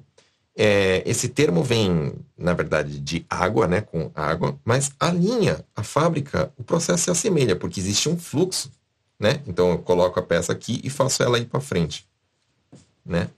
[0.57, 3.81] é, esse termo vem, na verdade, de água, né?
[3.81, 8.71] Com água, mas a linha, a fábrica, o processo se assemelha, porque existe um fluxo,
[9.19, 9.43] né?
[9.47, 12.07] Então, eu coloco a peça aqui e faço ela ir para frente
[13.05, 13.29] né?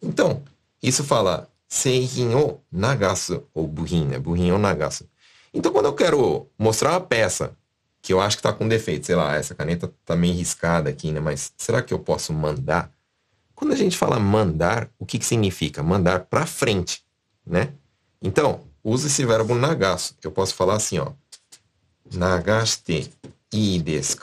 [0.00, 0.42] Então,
[0.82, 4.18] isso fala seijin o nagasu, ou buhin, né?
[4.18, 5.08] Buhin o nagasu.
[5.52, 7.56] Então, quando eu quero mostrar uma peça
[8.00, 11.12] que eu acho que está com defeito, sei lá, essa caneta está meio riscada aqui,
[11.12, 11.20] né?
[11.20, 12.90] Mas será que eu posso mandar?
[13.54, 15.82] Quando a gente fala mandar, o que, que significa?
[15.82, 17.04] Mandar para frente,
[17.46, 17.74] né?
[18.20, 20.16] Então, usa esse verbo nagasu.
[20.22, 21.12] Eu posso falar assim, ó.
[22.12, 23.10] Nagaste
[23.54, 24.16] ii desu?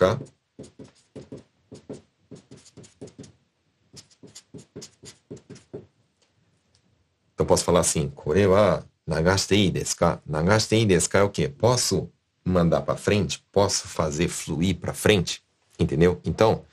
[7.34, 10.22] Então posso falar assim, kore wa Nagastei desca?
[10.24, 11.18] Nagastei desca?
[11.18, 11.50] É o quê?
[11.50, 12.12] Posso
[12.46, 13.44] mandar para frente?
[13.52, 15.42] Posso fazer fluir para frente?
[15.80, 16.22] Entendeu?
[16.24, 16.64] Então,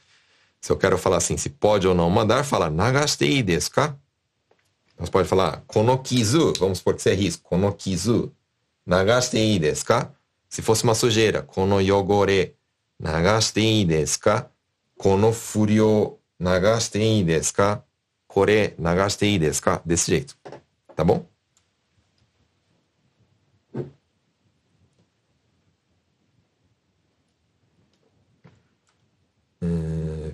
[0.60, 3.98] se eu quero falar assim, se pode ou não mandar, fala Nagastei desca.
[4.98, 8.30] Nós pode falar konokizu, vamos supor que você é risco, konokizu.
[8.84, 10.14] Nagastei desca.
[10.46, 12.54] Se fosse uma sujeira, kono yogore.
[13.00, 13.86] Nagaste ii?
[14.98, 16.18] Kono furio?
[18.26, 19.80] Kore Nagastei desca.
[19.84, 20.36] Desse jeito,
[20.94, 21.26] tá bom?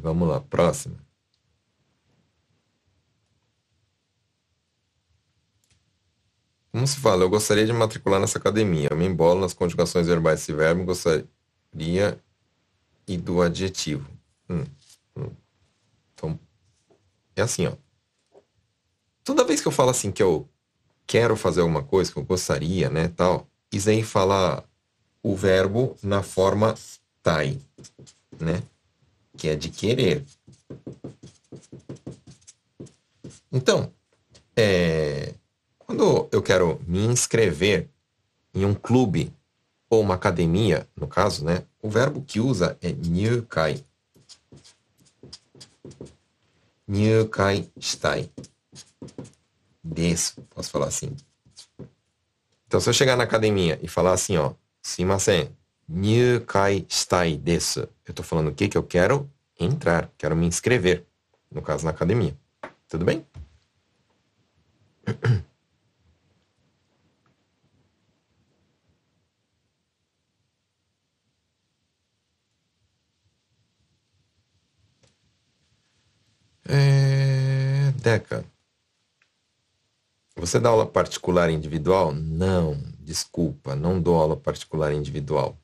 [0.02, 0.96] Vamos lá, próxima.
[6.70, 7.22] Como se fala?
[7.22, 8.88] Eu gostaria de matricular nessa academia.
[8.90, 10.84] Eu me embolo nas conjugações verbais desse verbo.
[10.84, 12.18] Gostaria
[13.06, 14.08] e do adjetivo.
[14.48, 14.64] Hum,
[15.16, 15.30] hum.
[16.14, 16.38] Então,
[17.36, 17.72] é assim, ó
[19.24, 20.48] toda vez que eu falo assim que eu
[21.06, 24.64] quero fazer alguma coisa, que eu gostaria, né, tal, isso aí fala
[25.22, 26.74] o verbo na forma
[27.22, 27.58] tai,
[28.40, 28.62] né,
[29.36, 30.24] que é de querer.
[33.50, 33.92] Então,
[34.56, 35.34] é,
[35.78, 37.88] quando eu quero me inscrever
[38.54, 39.32] em um clube
[39.90, 43.84] ou uma academia, no caso, né, o verbo que usa é nyukai.
[46.88, 48.30] Nyukai shitai
[49.82, 51.14] denso, posso falar assim.
[52.66, 55.50] Então, se eu chegar na academia e falar assim, ó, simasen,
[55.92, 61.06] nyukai shitai desu, eu tô falando o que que eu quero entrar, quero me inscrever,
[61.50, 62.36] no caso na academia.
[62.88, 63.26] Tudo bem?
[76.68, 77.92] É...
[78.02, 78.44] Deca.
[80.36, 82.12] Você dá aula particular individual?
[82.12, 85.61] Não, desculpa, não dou aula particular individual.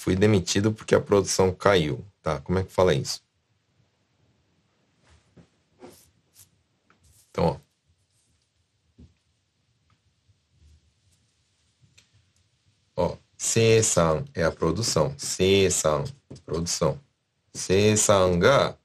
[0.00, 2.02] Fui demitido porque a produção caiu.
[2.22, 3.22] Tá, como é que fala isso?
[7.30, 7.60] Então,
[12.96, 13.16] ó.
[13.36, 15.14] Seisan é a produção.
[15.18, 16.04] Seisan,
[16.46, 16.98] produção.
[17.52, 18.78] Seisan ga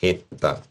[0.00, 0.62] hetta.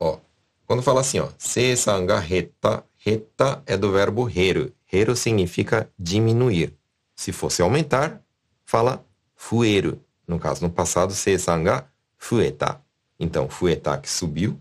[0.00, 0.18] Ó,
[0.66, 4.74] quando fala assim, ó, seisan ga hetta, hetta é do verbo heru.
[4.92, 6.81] Hero significa diminuir.
[7.22, 8.20] Se fosse aumentar,
[8.64, 9.06] fala
[9.36, 10.04] fueru.
[10.26, 12.82] No caso, no passado, seisan ga fueta.
[13.16, 14.60] Então, fueta que subiu,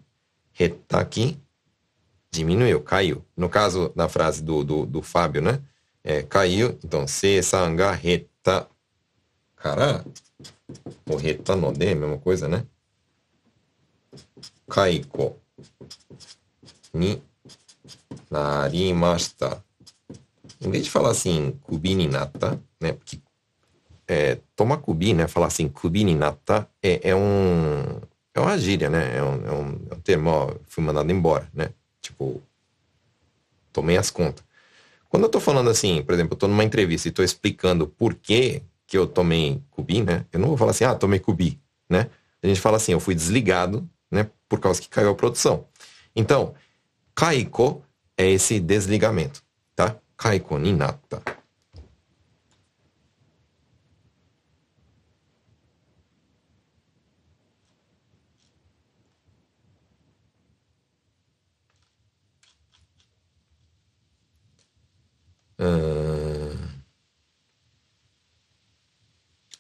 [0.52, 1.40] reta que
[2.30, 3.26] diminuiu, caiu.
[3.36, 5.60] No caso da frase do, do, do Fábio, né?
[6.04, 8.68] É, caiu, então, seisan ga reta.
[9.56, 10.06] Cara,
[11.10, 12.64] o reta no de, mesma coisa, né?
[14.70, 15.36] Kaiko
[16.94, 17.24] ni
[18.30, 19.64] narimashita.
[20.62, 22.94] Em vez de falar assim, kubi ni natta, né?
[22.94, 23.20] Porque
[24.08, 25.28] é, tomar kubi, né?
[25.28, 28.00] Falar assim, kubi ni natta é, é um
[28.34, 29.18] é uma gíria, né?
[29.18, 31.70] É um, é um, é um termo, ó, fui mandado embora, né?
[32.02, 32.42] Tipo,
[33.74, 34.44] tomei as contas.
[35.10, 38.14] Quando eu tô falando assim, por exemplo, eu tô numa entrevista e tô explicando por
[38.14, 40.26] que que eu tomei cubi, né?
[40.32, 41.60] Eu não vou falar assim, ah, tomei cubi,
[41.90, 42.10] né?
[42.42, 44.30] A gente fala assim, eu fui desligado, né?
[44.48, 45.66] Por causa que caiu a produção.
[46.16, 46.54] Então,
[47.16, 47.84] kaiko
[48.18, 49.44] é esse desligamento,
[49.76, 49.96] tá?
[50.22, 51.22] Kaiko ni natta.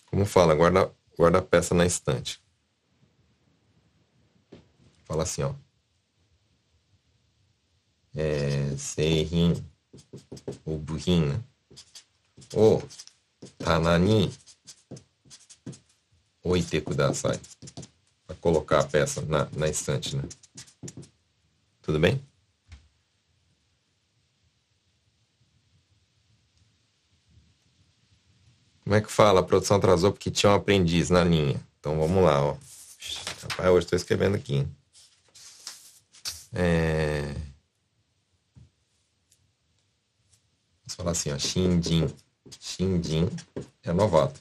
[0.06, 2.44] Como fala, guarda, guarda a peça na estante.
[5.06, 5.56] Fala assim, ó.
[8.14, 9.54] É, seirin,
[10.66, 11.44] o buhin?
[12.54, 12.82] O
[13.58, 14.32] tana ni
[16.44, 17.40] oite kudasai.
[18.28, 20.24] Para colocar a peça na, na estante, né?
[21.82, 22.22] Tudo bem?
[28.84, 29.40] Como é que fala?
[29.40, 31.62] A produção atrasou porque tinha um aprendiz na linha.
[31.80, 32.58] Então vamos lá, ó.
[33.44, 34.68] Rapaz, hoje estou escrevendo aqui.
[36.54, 37.34] É...
[41.02, 41.38] falar assim, ó.
[41.38, 42.08] Shinjin.
[42.60, 43.30] Shinjin
[43.84, 44.40] é novato.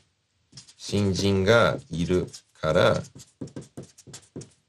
[0.77, 2.27] Shinjin ga iru
[2.61, 3.03] kara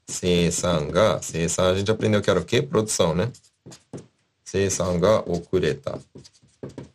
[0.06, 1.20] seisan ga.
[1.22, 2.62] Seisan a gente aprendeu que era o quê?
[2.62, 3.30] Produção, né?
[4.44, 6.00] Seisan ga okureta.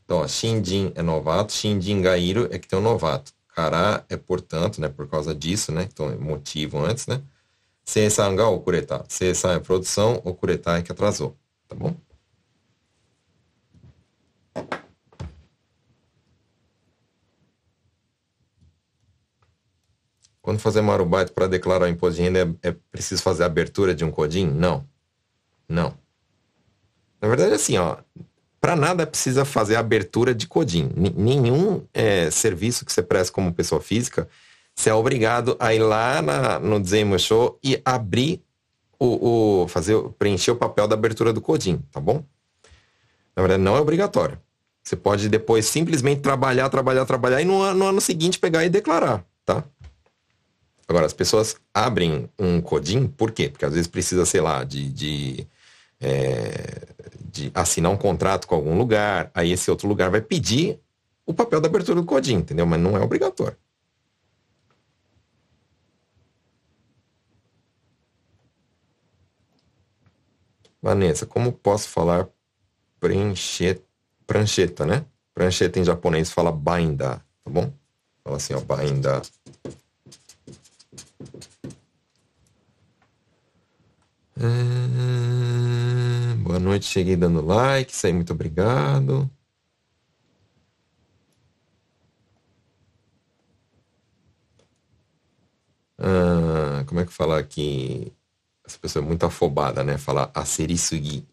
[0.05, 3.33] Então, ó, Shinjin é novato, Shinjin Gairu é que tem um novato.
[3.53, 7.21] Kará é portanto, né, por causa disso, né, então é motivo antes, né.
[7.83, 9.03] Seisan ga okureta.
[9.09, 11.35] Seisan é produção, okureta é que atrasou,
[11.67, 11.95] tá bom?
[20.47, 23.93] Quando fazer marubaito para declarar o imposto de renda, é, é preciso fazer a abertura
[23.93, 24.47] de um CODIN?
[24.47, 24.87] Não.
[25.67, 25.93] Não.
[27.19, 27.97] Na verdade, assim, ó,
[28.61, 30.89] para nada precisa fazer a abertura de CODIN.
[30.95, 34.25] N nenhum é, serviço que você presta como pessoa física,
[34.73, 38.41] você é obrigado a ir lá na, no Zenmo Show e abrir
[38.97, 42.23] o, o, fazer, preencher o papel da abertura do CODIN, tá bom?
[43.35, 44.39] Na verdade, não é obrigatório.
[44.81, 49.25] Você pode depois simplesmente trabalhar, trabalhar, trabalhar e no, no ano seguinte pegar e declarar,
[49.43, 49.61] tá?
[50.87, 53.49] Agora, as pessoas abrem um CODIN, por quê?
[53.49, 55.47] Porque às vezes precisa, sei lá, de, de
[55.99, 56.87] é,
[57.31, 60.79] de assinar um contrato com algum lugar, aí esse outro lugar vai pedir
[61.25, 62.65] o papel da abertura do CODIN, entendeu?
[62.65, 63.57] Mas não é obrigatório.
[70.81, 72.29] Vanessa, como posso falar
[72.99, 73.83] prancheta,
[74.25, 75.05] prancheta, né?
[75.33, 77.71] Prancheta em japonês fala bainda, tá bom?
[78.23, 79.21] Fala assim, ó, bainda.
[84.39, 89.27] Hum, boa noite, cheguei dando like, isso aí, muito obrigado.
[95.99, 98.13] Ah, como é que fala aqui?
[98.65, 99.97] Essa pessoa é muito afobada, né?
[99.97, 101.25] Fala aserisugi.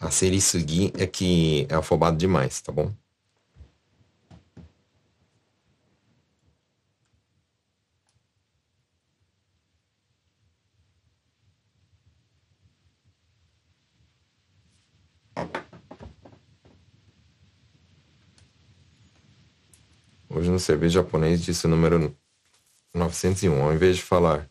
[0.00, 2.92] Aserisugi é que é afobado demais, tá bom?
[20.30, 22.14] Hoje no serviço japonês disse o número
[22.92, 23.62] 901.
[23.62, 24.48] Ao invés de falar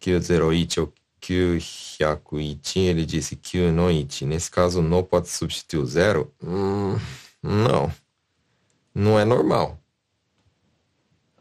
[0.00, 4.24] Q01 ou Q101, ele disse Q1.
[4.24, 6.32] Nesse caso, no pode substituir o zero?
[6.42, 6.96] Hum,
[7.42, 7.92] não.
[8.94, 9.78] Não é normal.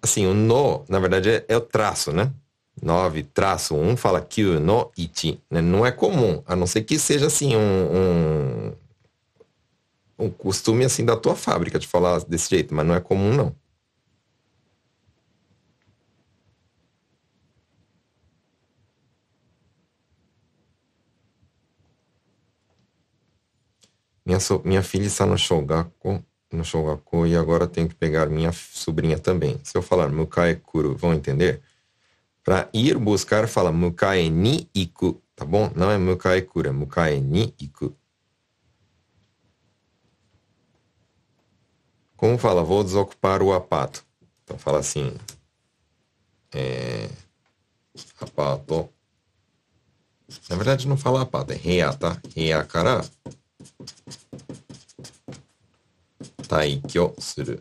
[0.02, 2.32] Assim, o no, na verdade, é, é o traço, né?
[2.82, 5.40] 9 traço 1 fala Q no ichi.
[5.50, 5.62] Né?
[5.62, 8.74] Não é comum, a não ser que seja assim um, um
[10.18, 13.56] um costume assim da tua fábrica de falar desse jeito, mas não é comum não.
[24.26, 28.52] Minha, so, minha filha está no Shogaku, no Shogaku e agora tenho que pegar minha
[28.52, 29.58] sobrinha também.
[29.64, 31.62] Se eu falar Mukae Kuru, vão entender?
[32.44, 35.72] Para ir buscar, fala Mukae ni iku, tá bom?
[35.76, 37.96] Não é Mukae é Mukae ni iku.
[42.18, 42.64] Como fala?
[42.64, 44.04] Vou desocupar o apato.
[44.44, 45.16] Então fala assim.
[46.54, 47.10] É,
[48.20, 48.90] apato.
[50.50, 52.20] Na verdade não fala apato, é rea, tá?
[52.36, 53.02] Rea kara
[56.48, 57.60] taikyo suru.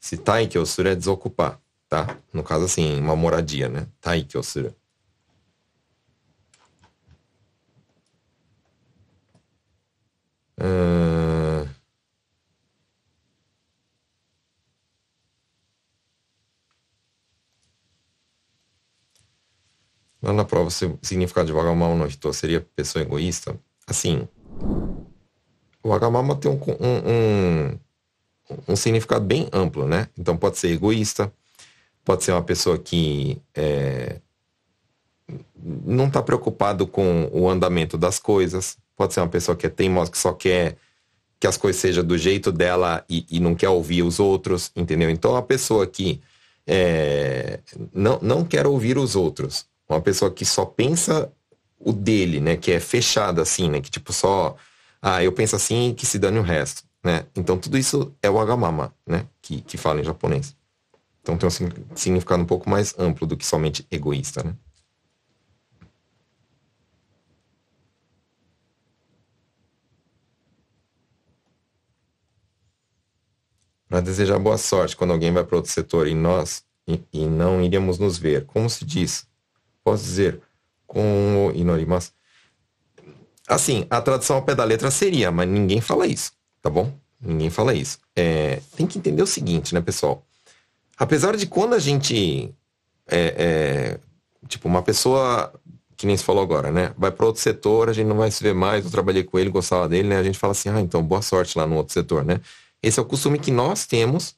[0.00, 2.18] Se taikyo suru é desocupar, tá?
[2.32, 3.86] No caso assim, uma moradia, né?
[4.00, 4.74] Taikyo suru.
[10.58, 11.68] Uh...
[20.22, 23.58] Lá na prova, o significado de Wagamama no Hito seria pessoa egoísta?
[23.88, 24.28] Assim,
[25.82, 27.74] o Wagamama tem um, um,
[28.52, 30.08] um, um, significado bem amplo, né?
[30.16, 31.32] Então pode ser egoísta,
[32.04, 34.20] pode ser uma pessoa que é,
[35.60, 40.12] não está preocupado com o andamento das coisas, pode ser uma pessoa que é teimosa,
[40.12, 40.76] que só quer
[41.40, 45.10] que as coisas sejam do jeito dela e, e não quer ouvir os outros, entendeu?
[45.10, 46.20] Então, a pessoa que
[46.64, 47.58] é,
[47.92, 51.32] não, não quer ouvir os outros, uma pessoa que só pensa
[51.80, 52.56] o dele, né?
[52.56, 53.80] Que é fechada assim, né?
[53.80, 54.54] Que tipo só,
[55.02, 57.26] ah, eu penso assim que se dane o resto, né?
[57.34, 59.26] Então, tudo isso é o agamama, né?
[59.42, 60.54] Que, que fala em japonês.
[61.22, 64.54] Então, tem um significado um pouco mais amplo do que somente egoísta, né?
[73.92, 77.60] Para desejar boa sorte quando alguém vai para outro setor e nós e, e, não
[77.60, 78.46] iríamos nos ver.
[78.46, 79.26] Como se diz?
[79.84, 80.40] Posso dizer,
[80.86, 82.10] com inorimas.
[83.46, 86.32] Assim, a tradução ao pé da letra seria, mas ninguém fala isso,
[86.62, 86.90] tá bom?
[87.20, 87.98] Ninguém fala isso.
[88.16, 90.24] É, tem que entender o seguinte, né, pessoal?
[90.96, 92.50] Apesar de quando a gente
[93.06, 94.00] é, é,
[94.48, 95.52] tipo, uma pessoa
[95.98, 96.94] que nem se falou agora, né?
[96.96, 99.50] Vai para outro setor, a gente não vai se ver mais, eu trabalhei com ele,
[99.50, 100.16] gostava dele, né?
[100.16, 102.40] A gente fala assim, ah, então boa sorte lá no outro setor, né?
[102.82, 104.34] Esse é o costume que nós temos,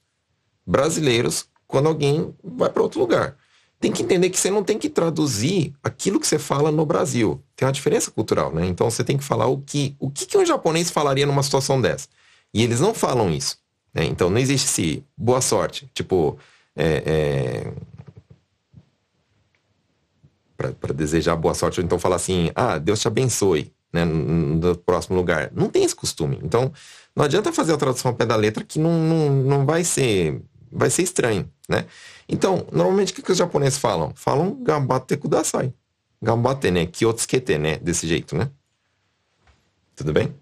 [0.66, 3.36] brasileiros, quando alguém vai para outro lugar.
[3.80, 7.42] Tem que entender que você não tem que traduzir aquilo que você fala no Brasil.
[7.56, 8.64] Tem uma diferença cultural, né?
[8.66, 12.08] Então você tem que falar o que, o que, um japonês falaria numa situação dessa.
[12.52, 13.58] E eles não falam isso.
[13.92, 14.04] Né?
[14.04, 15.90] Então não existe esse boa sorte.
[15.92, 16.38] Tipo,
[16.76, 17.72] é,
[20.56, 20.72] é...
[20.80, 25.16] para desejar boa sorte, ou então falar assim, ah, Deus te abençoe, né, no próximo
[25.16, 25.50] lugar.
[25.52, 26.38] Não tem esse costume.
[26.42, 26.72] Então,
[27.14, 30.42] não adianta fazer a tradução ao pé da letra que não, não, não vai ser
[30.70, 31.86] vai ser estranho, né?
[32.28, 34.12] Então, normalmente o que, que os japoneses falam?
[34.16, 35.72] Falam gambate kudasai.
[36.20, 36.86] Gambate, né?
[36.86, 37.78] Kyotsukete, né?
[37.78, 38.50] Desse jeito, né?
[39.94, 40.34] Tudo bem?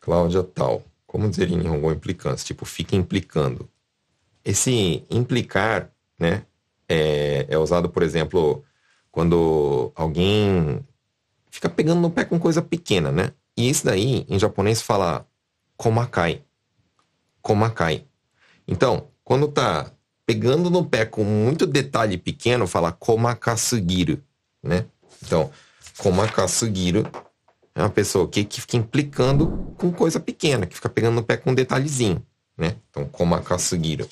[0.00, 0.82] Cláudia Tal.
[1.06, 2.46] Como dizer em Nihongo implicância?
[2.46, 3.68] Tipo, fica implicando.
[4.44, 6.44] Esse implicar, né?
[6.92, 8.62] É, é usado, por exemplo,
[9.10, 10.84] quando alguém
[11.50, 13.32] fica pegando no pé com coisa pequena, né?
[13.56, 15.26] E isso daí, em japonês, fala
[15.76, 16.42] komakai.
[17.40, 18.04] Komakai.
[18.68, 19.90] Então, quando tá
[20.26, 24.22] pegando no pé com muito detalhe pequeno, fala komakasugiru,
[24.62, 24.84] né?
[25.24, 25.50] Então,
[25.96, 27.06] komakasugiru
[27.74, 31.38] é uma pessoa que, que fica implicando com coisa pequena, que fica pegando no pé
[31.38, 32.24] com um detalhezinho,
[32.56, 32.76] né?
[32.90, 34.06] Então, komakasugiru.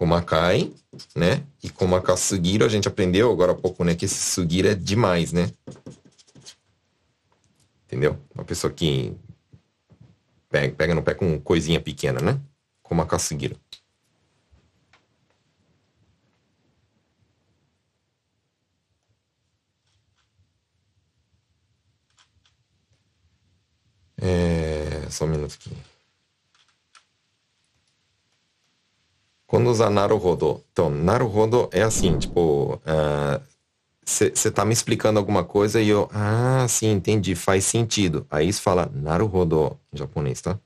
[0.00, 0.72] Komakai,
[1.14, 1.46] né?
[1.62, 3.94] E Komaka Sugiro, a gente aprendeu agora há pouco, né?
[3.94, 5.52] Que esse Sugiro é demais, né?
[7.84, 8.18] Entendeu?
[8.34, 9.14] Uma pessoa que
[10.48, 12.40] pega, pega no pé com coisinha pequena, né?
[12.82, 13.60] Komaka Sugiro.
[24.16, 25.06] É...
[25.10, 25.89] Só um minuto aqui.
[29.50, 30.62] Quando usa naruhodo.
[30.70, 32.80] Então, naruhodo é assim, tipo,
[34.06, 38.24] você uh, tá me explicando alguma coisa e eu, ah, sim, entendi, faz sentido.
[38.30, 40.56] Aí você fala naruhodo em japonês, tá?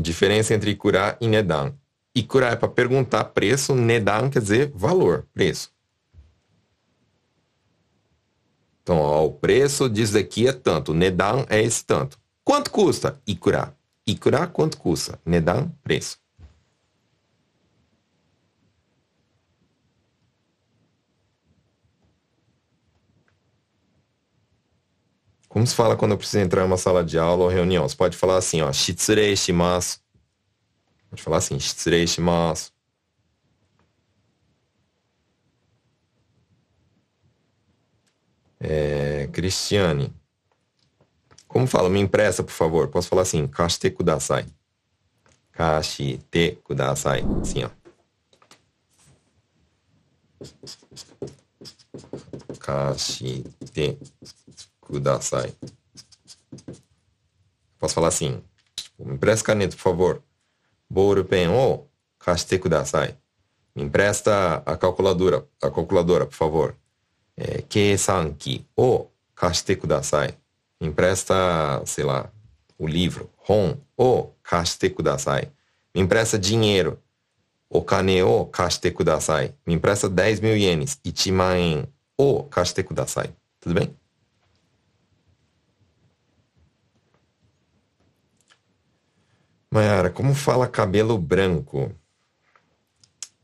[0.00, 1.72] Diferença entre ikura e nedan.
[2.12, 5.70] Ikura é para perguntar preço, nedan quer dizer valor, preço.
[8.88, 12.18] Então, ó, o preço disso daqui é tanto, Nedan é esse tanto.
[12.42, 13.20] Quanto custa?
[13.26, 13.76] Ikura.
[14.06, 15.20] Ikura, quanto custa?
[15.26, 16.18] Nedan, preço.
[25.50, 27.86] Como se fala quando eu preciso entrar em uma sala de aula ou reunião?
[27.86, 30.00] Você pode falar assim, ó, shitsurei shimasu.
[31.10, 32.72] Pode falar assim, shitsurei shimasu.
[38.60, 40.12] É, Cristiane.
[41.46, 41.88] Como fala?
[41.88, 42.88] Me empresta, por favor.
[42.88, 44.46] Posso falar assim, kashite kudasai.
[45.52, 47.24] Kashite kudasai.
[47.40, 47.70] Assim, ó.
[52.60, 53.98] Kashite
[54.80, 55.54] kudasai.
[57.78, 58.42] Posso falar assim,
[58.74, 60.22] tipo, me empresta caneta, por favor.
[60.90, 61.86] Bouro pen o
[62.18, 63.16] kashite kudasai.
[63.74, 66.76] Me empresta a calculadora, a calculadora, por favor.
[67.36, 69.06] É, keisanki o
[69.38, 70.36] kashite kudasai.
[70.80, 72.30] Empresta, sei lá,
[72.76, 73.30] o livro.
[73.48, 75.52] Hon o kashite kudasai.
[75.94, 77.00] Me empresta dinheiro.
[77.70, 79.54] O o kashite kudasai.
[79.64, 80.98] Me empresta 10 mil ienes.
[81.04, 81.86] Ichiman
[82.16, 83.32] o kashite kudasai.
[83.60, 83.96] Tudo bem?
[89.70, 91.94] Mayara, como fala cabelo branco?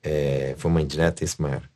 [0.02, 1.73] É, foi uma indireta isso, Mayara?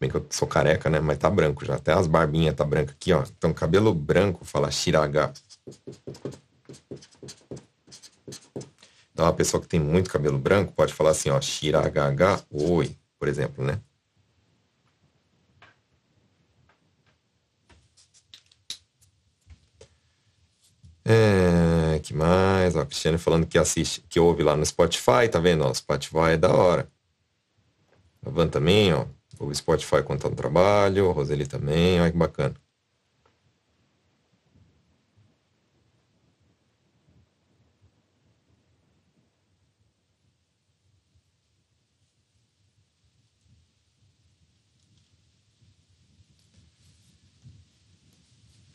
[0.00, 1.00] Bem que eu sou careca, né?
[1.00, 1.74] Mas tá branco já.
[1.74, 3.24] Até as barbinhas tá branca aqui, ó.
[3.36, 5.32] Então, cabelo branco fala shiraga.
[9.12, 13.26] Então, a pessoa que tem muito cabelo branco pode falar assim, ó, shiragaga oi, por
[13.26, 13.80] exemplo, né?
[21.04, 22.76] É, que mais?
[22.76, 25.64] Ó, a Cristiane falando que assiste, que ouve lá no Spotify, tá vendo?
[25.64, 26.88] Ó, Spotify é da hora.
[28.24, 29.06] A Van também, ó.
[29.40, 32.54] O Spotify contando trabalho, a Roseli também, olha que bacana.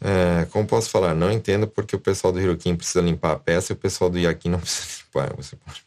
[0.05, 1.16] É, como posso falar?
[1.16, 4.20] Não entendo porque o pessoal do Hirokin precisa limpar a peça e o pessoal do
[4.20, 5.34] Yakin não precisa limpar.
[5.38, 5.84] Você pode...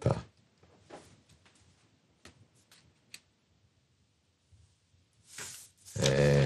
[0.00, 0.16] Tá.
[6.00, 6.44] É...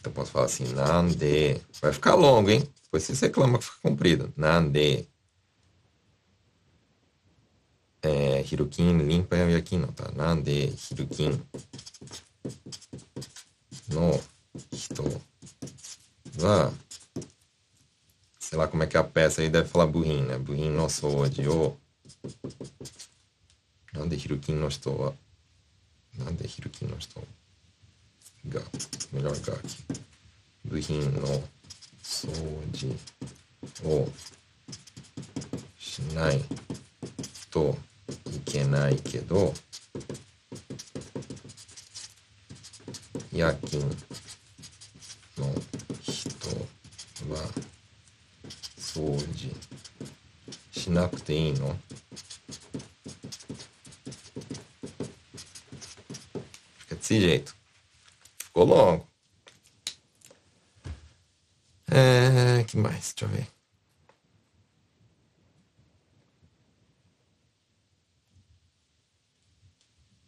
[0.00, 1.60] Então posso falar assim, nande.
[1.82, 2.66] Vai ficar longo, hein?
[2.84, 4.32] Depois você reclama que fica comprido.
[4.36, 5.06] Nande
[8.04, 10.10] é, Hirukin limpa e aqui não, tá?
[10.12, 11.40] Nande Hirukin
[13.88, 14.20] no
[14.70, 15.22] hito
[16.38, 16.72] wa
[18.38, 20.38] sei lá como é que é a peça aí deve falar burrin, né?
[20.38, 21.76] Burrin no sou de o
[23.94, 25.14] Nande Hirukin no wa
[26.18, 26.98] Nande Hirukin no
[28.48, 28.60] が、
[29.12, 29.52] なんか、
[30.64, 31.42] 部品の
[32.02, 32.28] 掃
[32.72, 32.88] 除
[33.84, 34.08] を
[35.78, 36.42] しない
[37.50, 37.76] と
[38.26, 39.54] いけないけど、
[43.32, 43.90] 夜勤の
[46.02, 46.48] 人
[47.30, 47.36] は
[48.78, 49.54] 掃除
[50.72, 51.76] しなくていいの？
[57.00, 57.63] ついじゃいと。
[58.54, 59.08] Ficou longo.
[61.90, 63.12] É, que mais?
[63.12, 63.48] Deixa eu ver.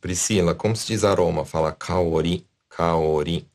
[0.00, 1.44] Priscila, como se diz aroma?
[1.44, 3.48] Fala kaori, kaori.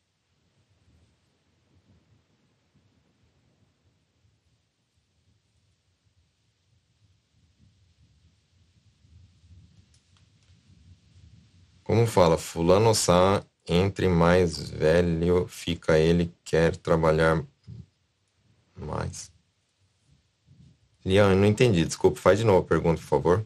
[11.84, 12.38] Como fala?
[12.38, 17.44] Fulano-san, entre mais velho fica ele, quer trabalhar
[18.76, 19.32] mais.
[21.06, 21.86] Lian, não entendi.
[21.86, 23.46] Desculpa, faz de novo a pergunta, por favor.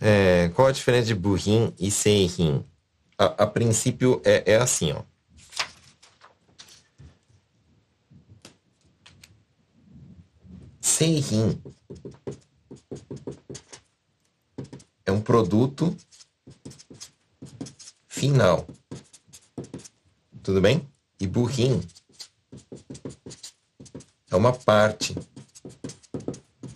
[0.00, 2.64] É, qual a diferença de burrin e seirin?
[3.16, 5.02] A, a princípio é, é assim, ó.
[11.02, 11.60] Seirin
[15.04, 15.96] é um produto
[18.06, 18.64] final.
[20.44, 20.88] Tudo bem?
[21.18, 21.80] E burrin
[24.30, 25.16] é uma parte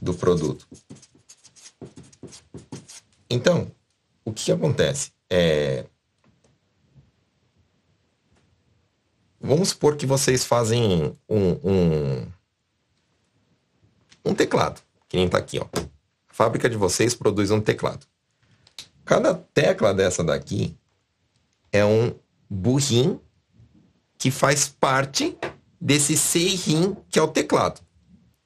[0.03, 0.67] do produto.
[3.31, 3.71] Então,
[4.25, 5.13] o que acontece?
[5.31, 5.87] É...
[9.41, 12.36] Vamos supor que vocês fazem um, um
[14.37, 15.59] teclado, que nem está aqui.
[15.59, 15.67] Ó.
[15.75, 18.07] A fábrica de vocês produz um teclado.
[19.05, 20.77] Cada tecla dessa daqui
[21.73, 22.15] é um
[22.49, 23.21] burrinho
[24.19, 25.37] que faz parte
[25.81, 27.81] desse Seirin, que é o teclado.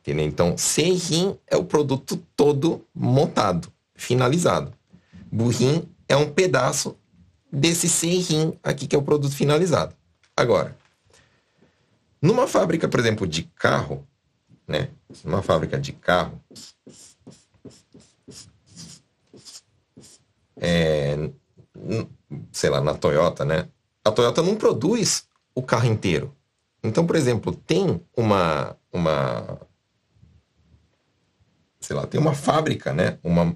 [0.01, 0.27] Entendeu?
[0.27, 4.73] Então, Seirin é o produto todo montado, finalizado.
[5.31, 6.97] Burrin é um pedaço
[7.53, 9.95] desse Seirin aqui, que é o produto finalizado.
[10.37, 10.77] Agora,
[12.21, 14.07] numa fábrica, por exemplo, de carro,
[14.71, 14.89] né?
[15.25, 16.41] Numa fábrica de carro,
[20.57, 21.31] é,
[22.53, 23.69] sei lá, na Toyota, né?
[24.05, 26.35] A Toyota não produz o carro inteiro.
[26.83, 29.61] Então, por exemplo, tem uma, uma
[31.81, 33.19] sei lá, tem uma fábrica, né?
[33.25, 33.55] Uma,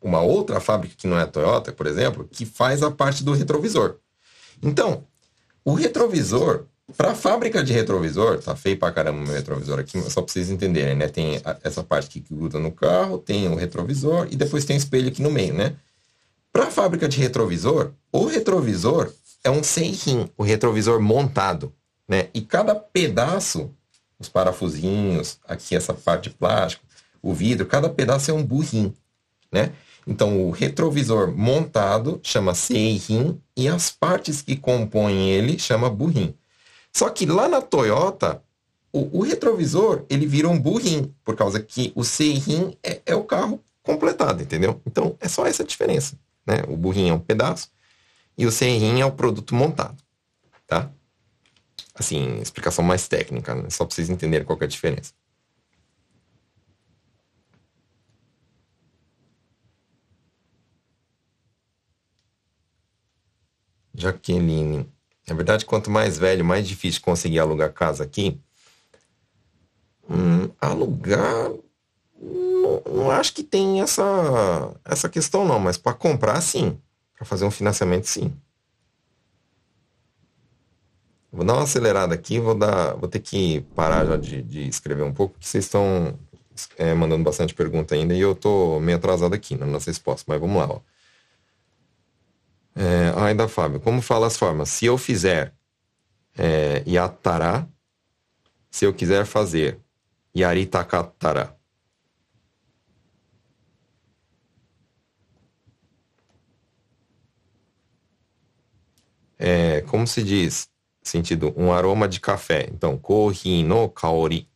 [0.00, 3.34] uma outra fábrica que não é a Toyota, por exemplo, que faz a parte do
[3.34, 3.98] retrovisor.
[4.62, 5.04] Então,
[5.62, 6.66] o retrovisor,
[6.96, 10.32] para a fábrica de retrovisor, tá feio pra caramba o meu retrovisor aqui, só para
[10.32, 11.08] vocês entenderem, né?
[11.08, 14.78] Tem essa parte aqui que gruda no carro, tem o retrovisor e depois tem o
[14.78, 15.76] espelho aqui no meio, né?
[16.52, 19.12] Para a fábrica de retrovisor, o retrovisor
[19.44, 21.72] é um Seirin, o retrovisor montado,
[22.08, 22.28] né?
[22.32, 23.70] E cada pedaço,
[24.18, 26.84] os parafusinhos, aqui essa parte de plástico,
[27.20, 28.94] o vidro, cada pedaço é um burrim,
[29.52, 29.72] né?
[30.06, 36.34] Então, o retrovisor montado chama Seirin e as partes que compõem ele chama burrim.
[36.98, 38.42] Só que lá na Toyota,
[38.92, 43.22] o, o retrovisor, ele vira um burrim, por causa que o Seirin é, é o
[43.22, 44.82] carro completado, entendeu?
[44.84, 46.18] Então, é só essa diferença.
[46.44, 46.64] Né?
[46.66, 47.70] O burrinho é um pedaço
[48.36, 49.96] e o serrinho é o produto montado,
[50.66, 50.90] tá?
[51.94, 53.70] Assim, explicação mais técnica, né?
[53.70, 55.12] só para vocês entenderem qual é a diferença.
[63.94, 64.97] Jaqueline.
[65.28, 68.40] Na verdade, quanto mais velho, mais difícil conseguir alugar casa aqui.
[70.08, 71.50] Hum, alugar
[72.20, 74.02] não, não acho que tem essa,
[74.84, 76.78] essa questão, não, mas para comprar, sim.
[77.16, 78.32] Para fazer um financiamento, sim.
[81.32, 85.02] Vou dar uma acelerada aqui, vou, dar, vou ter que parar já de, de escrever
[85.02, 86.18] um pouco, porque vocês estão
[86.76, 90.40] é, mandando bastante pergunta ainda e eu tô meio atrasado aqui nas nossas respostas, mas
[90.40, 90.68] vamos lá.
[90.70, 90.80] Ó.
[92.80, 94.68] É, ainda, Fábio, como fala as formas?
[94.68, 95.52] Se eu fizer
[96.36, 97.66] é, yatará,
[98.70, 99.80] se eu quiser fazer
[100.36, 101.58] yaritakatara.
[109.38, 110.68] é, como se diz,
[111.02, 112.68] sentido, um aroma de café.
[112.72, 114.48] Então, kohi no kaori.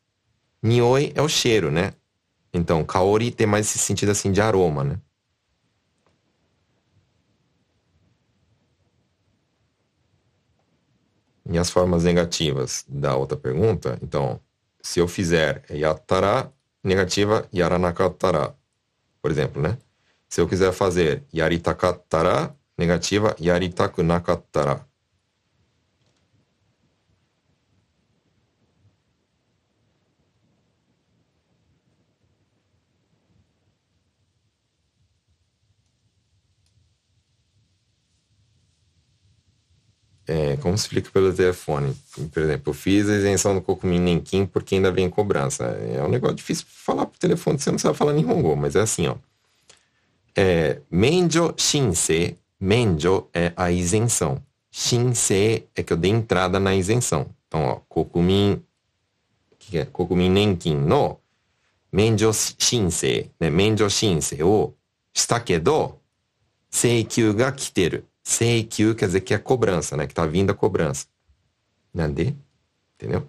[0.62, 1.94] Nioi é o cheiro, né?
[2.52, 4.98] Então, kaori tem mais esse sentido assim de aroma, né?
[11.48, 14.40] E as formas negativas da outra pergunta, então,
[14.80, 18.54] se eu fizer yatara, negativa, yaranakatara.
[19.20, 19.78] Por exemplo, né?
[20.28, 24.02] Se eu quiser fazer yaritakatara, negativa, yaritaku
[40.34, 41.94] É, como se explica pelo telefone?
[42.32, 45.64] Por exemplo, eu fiz a isenção do Kokumin Nenkin porque ainda vem cobrança.
[45.64, 49.06] É um negócio difícil falar por telefone, você não sabe falar Nihongo, mas é assim,
[49.08, 49.16] ó.
[50.34, 54.40] É, Menjo Shinsei Menjo é a isenção.
[54.70, 57.26] Shinsei é que eu dei entrada na isenção.
[57.46, 58.62] Então, ó, Kokumin,
[59.58, 61.18] que é Kokumin Nenkin no
[61.92, 63.50] Menjo Shinsei, né?
[63.50, 64.72] Menjo Shinsei o
[65.12, 65.98] está kedo,
[66.70, 68.02] seikyu ga kiteru.
[68.22, 70.06] Seikyu quer dizer que é cobrança, né?
[70.06, 71.06] Que tá vindo a cobrança.
[71.94, 72.36] Nande?
[72.96, 73.28] Entendeu?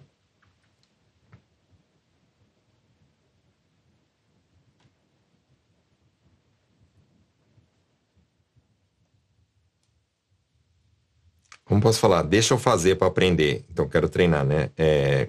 [11.74, 12.22] como posso falar?
[12.22, 13.64] Deixa eu fazer para aprender.
[13.68, 14.70] Então, quero treinar, né?
[14.76, 15.28] É,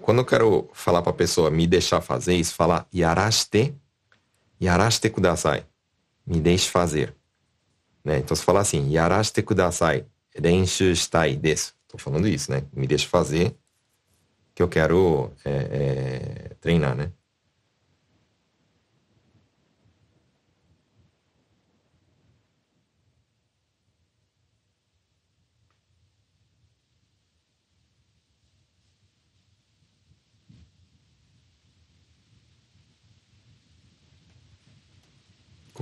[0.00, 3.72] quando eu quero falar para a pessoa me deixar fazer isso, falar yarashite,
[4.60, 5.64] yarashite kudasai.
[6.26, 7.14] Me deixe fazer.
[8.04, 8.18] Né?
[8.18, 11.72] Então, se falar assim, yarashite kudasai, renshu shitai desu.
[11.82, 12.64] Estou falando isso, né?
[12.72, 13.54] Me deixe fazer
[14.54, 17.10] que eu quero é, é, treinar, né?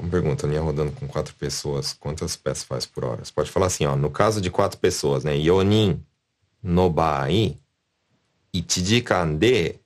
[0.03, 3.24] Como pergunta, linha rodando com quatro pessoas, quantas peças faz por hora?
[3.24, 5.36] Você pode falar assim, ó, no caso de quatro pessoas, né?
[5.36, 6.05] Yonin
[6.61, 7.57] no bai,
[8.53, 9.76] ichijikan de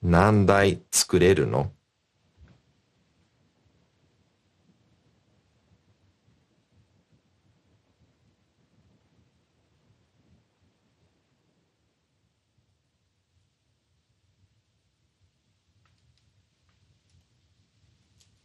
[0.00, 1.70] nandai tsukureru no?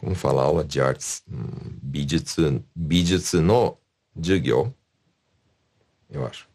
[0.07, 1.21] Como falar aula de artes?
[1.29, 1.79] Hum,
[2.73, 3.77] bijutsu no
[4.15, 4.73] jugyo.
[6.09, 6.47] Eu acho.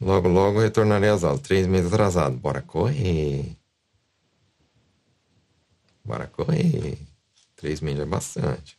[0.00, 1.42] Logo, logo retornarei às aulas.
[1.42, 2.34] Três meses atrasado.
[2.38, 3.58] Bora correr.
[6.02, 6.96] Bora correr.
[7.56, 8.78] Três meses é bastante.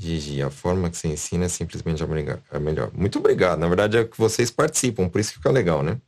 [0.00, 2.90] Gigi, a forma que você ensina é simplesmente a melhor.
[2.94, 3.58] Muito obrigado.
[3.58, 6.00] Na verdade é que vocês participam, por isso que fica legal, né?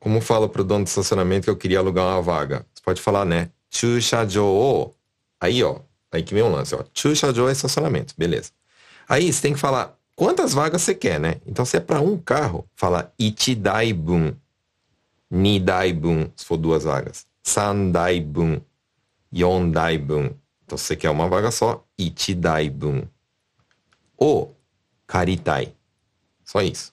[0.00, 2.66] Como falo pro dono do estacionamento que eu queria alugar uma vaga?
[2.74, 3.48] Você pode falar, né?
[3.70, 4.96] Chushajou.
[5.40, 5.78] Aí, ó.
[6.10, 6.84] Aí que vem um lance, ó.
[6.92, 8.12] Chushajou é estacionamento.
[8.18, 8.50] Beleza.
[9.08, 11.36] Aí você tem que falar quantas vagas você quer, né?
[11.46, 14.34] Então, se é para um carro, fala ichidaibun.
[15.30, 18.60] Nidaibun, se for duas vagas sandaibun,
[19.32, 20.30] yondaibun.
[20.64, 23.06] Então, se você quer uma vaga só, ichidaibun.
[24.18, 24.50] O
[25.06, 25.74] karitai.
[26.44, 26.92] Só isso.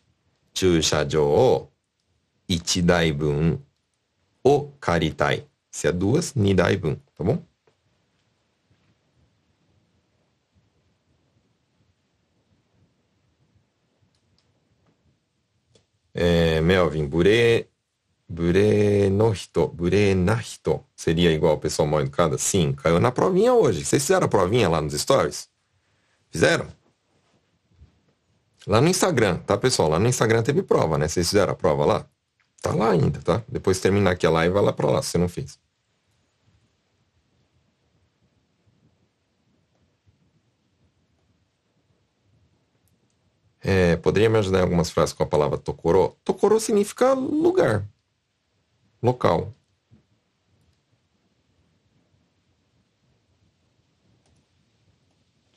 [0.54, 1.68] Chushajo o
[2.48, 3.58] ichidaibun
[4.44, 5.48] o karitai.
[5.72, 7.42] Se é duas, nidaibun, tá bom?
[16.14, 17.71] É, Melvin, Bure
[20.96, 22.38] Seria igual pessoa mal educada?
[22.38, 23.84] Sim, caiu na provinha hoje.
[23.84, 25.50] Vocês fizeram a provinha lá nos stories?
[26.30, 26.68] Fizeram?
[28.66, 29.90] Lá no Instagram, tá, pessoal?
[29.90, 31.08] Lá no Instagram teve prova, né?
[31.08, 32.06] Vocês fizeram a prova lá?
[32.62, 33.44] Tá lá ainda, tá?
[33.50, 35.60] Depois terminar aqui a live, vai lá pra lá, se você não fez.
[43.64, 46.16] É, poderia me ajudar em algumas frases com a palavra Tokoro?
[46.24, 47.86] Tokoro significa lugar
[49.02, 49.54] local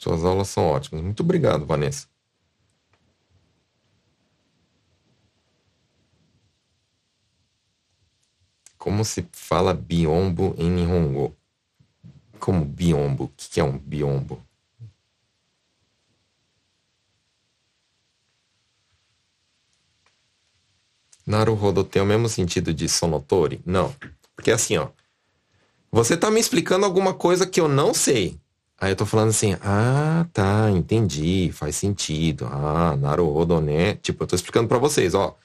[0.04, 1.02] Suas aulas são ótimas.
[1.02, 2.06] Muito obrigado, Vanessa.
[8.76, 11.34] Como se fala biombo em Nihongo?
[12.38, 13.24] Como biombo?
[13.24, 14.42] O que é um biombo?
[21.26, 23.60] Naruhodo tem o mesmo sentido de sonotori?
[23.64, 23.94] Não.
[24.36, 24.88] Porque assim, ó.
[25.90, 28.38] Você tá me explicando alguma coisa que eu não sei.
[28.80, 32.46] Aí eu tô falando assim, ah, tá, entendi, faz sentido.
[32.50, 33.94] Ah, naruhodo, né?
[33.94, 35.36] Tipo, eu tô explicando para vocês, ó.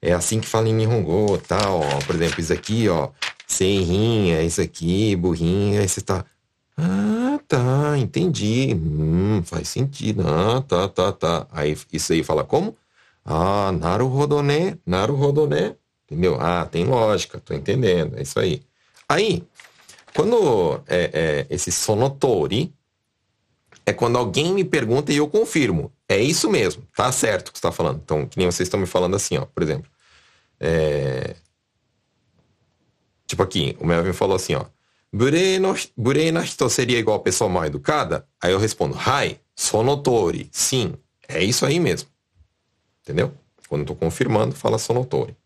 [0.00, 1.98] É assim que fala em Nihongo, tal, ó.
[2.06, 3.10] Por exemplo, isso aqui, ó.
[3.46, 6.24] Seirin, é isso aqui, burrinha, aí você tá...
[6.76, 8.74] Ah, tá, entendi.
[8.74, 10.24] Hum, faz sentido.
[10.26, 11.46] Ah, tá, tá, tá.
[11.52, 12.76] Aí, isso aí fala como?
[13.24, 15.76] Ah, naruhodo né, naruhodo né.
[16.10, 16.36] Entendeu?
[16.40, 18.62] Ah, tem lógica, tô entendendo, é isso aí.
[19.08, 19.44] Aí,
[20.14, 22.74] quando é, é, esse sonotori
[23.84, 25.92] é quando alguém me pergunta e eu confirmo.
[26.08, 28.00] É isso mesmo, tá certo o que você está falando.
[28.04, 29.90] Então, que nem vocês estão me falando assim, ó, por exemplo.
[30.60, 31.34] É...
[33.26, 34.66] Tipo aqui, o Melvin falou assim, ó.
[35.10, 38.26] Burei na hito seria igual a pessoa mal educada?
[38.42, 40.94] Aí eu respondo, hai, sonotori, sim,
[41.28, 42.08] é isso aí mesmo.
[43.02, 43.32] Entendeu?
[43.68, 45.36] Quando estou confirmando, fala sonotone.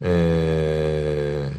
[0.00, 1.50] É...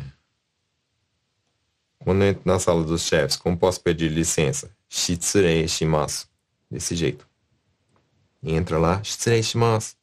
[1.99, 4.69] Quando eu entro na sala dos chefes, como posso pedir licença?
[4.89, 6.27] Shitsurei shimasu.
[6.69, 7.27] Desse jeito.
[8.43, 9.95] Entra lá, shitsurei shimasu.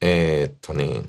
[0.00, 1.04] É, Tony.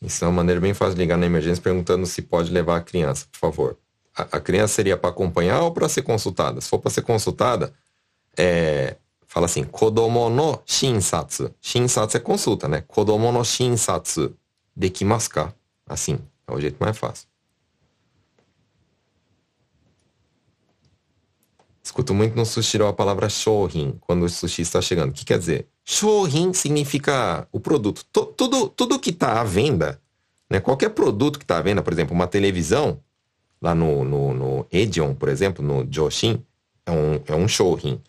[0.00, 2.80] Isso é uma maneira bem fácil de ligar na emergência perguntando se pode levar a
[2.80, 3.78] criança, por favor.
[4.16, 6.60] A, a criança seria para acompanhar ou para ser consultada?
[6.60, 7.72] Se for para ser consultada,
[8.36, 8.96] é,
[9.26, 11.54] fala assim, kodomo no shinsatsu.
[11.60, 12.82] Shinsatsu é consulta, né?
[12.88, 14.34] Kodomo no shinsatsu
[14.74, 15.54] dekimasu ka?
[15.86, 17.29] Assim, é o jeito mais fácil.
[21.82, 25.10] Escuto muito no sushi a palavra shohin quando o sushi está chegando.
[25.10, 25.66] O que quer dizer?
[25.84, 28.04] Shohin significa o produto.
[28.04, 30.00] T tudo, tudo que está à venda,
[30.48, 30.60] né?
[30.60, 33.00] qualquer produto que está à venda, por exemplo, uma televisão,
[33.60, 36.44] lá no, no, no Edion, por exemplo, no Joshin,
[36.84, 38.00] é um, é um shohin.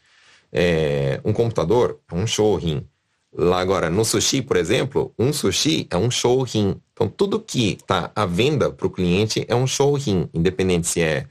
[0.52, 2.86] É, um computador é um shohin.
[3.34, 6.76] Lá agora, no sushi, por exemplo, um sushi é um shohin.
[6.92, 11.26] Então, tudo que está à venda para o cliente é um shohin, independente se é,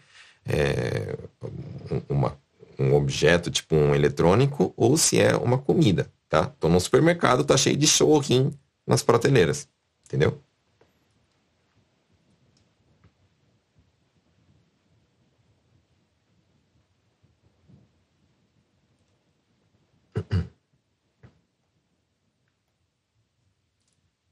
[0.47, 1.17] é
[2.09, 2.39] uma
[2.81, 6.51] um objeto, tipo um eletrônico, ou se é uma comida, tá?
[6.57, 8.53] Então no supermercado tá cheio de shorin
[8.87, 9.69] nas prateleiras,
[10.07, 10.41] entendeu?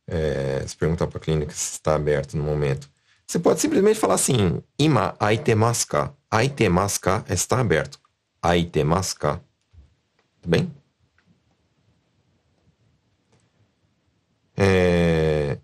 [0.07, 2.91] É, se perguntar para a clínica se está aberto no momento.
[3.29, 6.15] Você pode simplesmente falar assim, ima aitemasu ka?
[6.31, 8.01] Aitemasu ka está aberto.
[8.41, 9.39] Aitemasu ka?
[10.41, 10.75] Tudo bem?
[14.57, 15.59] É...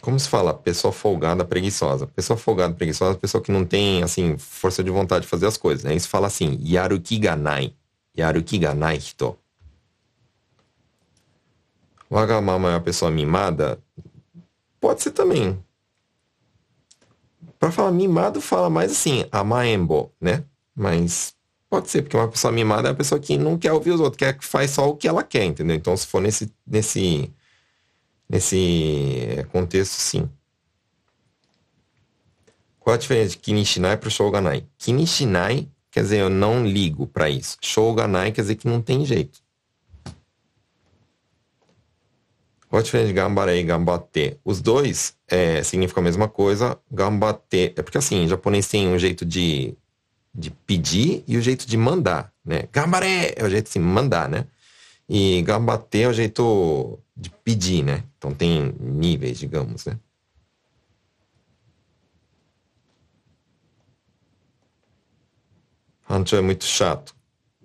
[0.00, 0.52] Como se fala?
[0.52, 2.08] Pessoa folgada, preguiçosa.
[2.08, 5.84] Pessoa folgada, preguiçosa, pessoa que não tem, assim, força de vontade de fazer as coisas.
[5.84, 5.94] Né?
[5.94, 7.72] Isso fala assim, yaruki ga nai.
[8.18, 9.38] Yaruki ga nai hito.
[12.10, 13.80] Wagamama é uma pessoa mimada?
[14.84, 15.58] Pode ser também.
[17.58, 20.44] Para falar mimado, fala mais assim, amaembo, né?
[20.76, 21.34] Mas
[21.70, 24.18] pode ser, porque uma pessoa mimada é uma pessoa que não quer ouvir os outros,
[24.18, 25.74] quer que faz só o que ela quer, entendeu?
[25.74, 27.32] Então, se for nesse, nesse,
[28.28, 30.28] nesse contexto, sim.
[32.78, 34.66] Qual a diferença de Kinishinai para Shoganai?
[34.76, 37.56] Kinishinai quer dizer eu não ligo para isso.
[37.62, 39.43] Shoganai quer dizer que não tem jeito.
[42.74, 44.36] Qual a diferença de gambarei e gambate?
[44.44, 46.76] Os dois é, significam a mesma coisa.
[46.90, 49.76] Gambate é porque assim, japonês tem um jeito de,
[50.34, 52.64] de pedir e o jeito de mandar, né?
[52.72, 54.48] Gambare é o jeito de mandar, né?
[55.08, 58.02] E gambate é o jeito de pedir, né?
[58.18, 59.96] Então tem níveis, digamos, né?
[66.10, 67.14] Hancho é muito chato.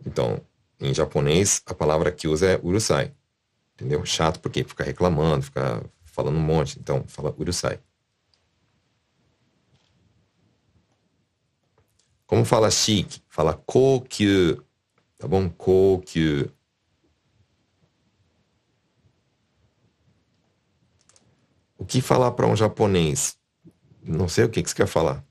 [0.05, 0.39] Então,
[0.80, 3.12] em japonês, a palavra que usa é urusai.
[3.80, 4.06] Entendeu?
[4.06, 6.78] Chato porque fica reclamando, fica falando um monte.
[6.78, 7.80] Então, fala urusai.
[12.28, 13.24] Como fala chique?
[13.30, 14.62] Fala kokyu.
[15.18, 15.50] Tá bom?
[15.50, 16.52] Kokyu.
[21.78, 23.40] O que falar para um japonês?
[24.04, 25.26] Não sei o que, que você quer falar.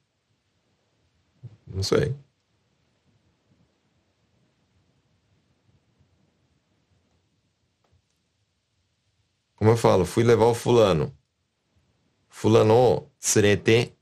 [1.66, 2.16] Não sei.
[9.58, 11.12] Como eu falo, fui levar o fulano.
[12.28, 13.92] Fulano tsurete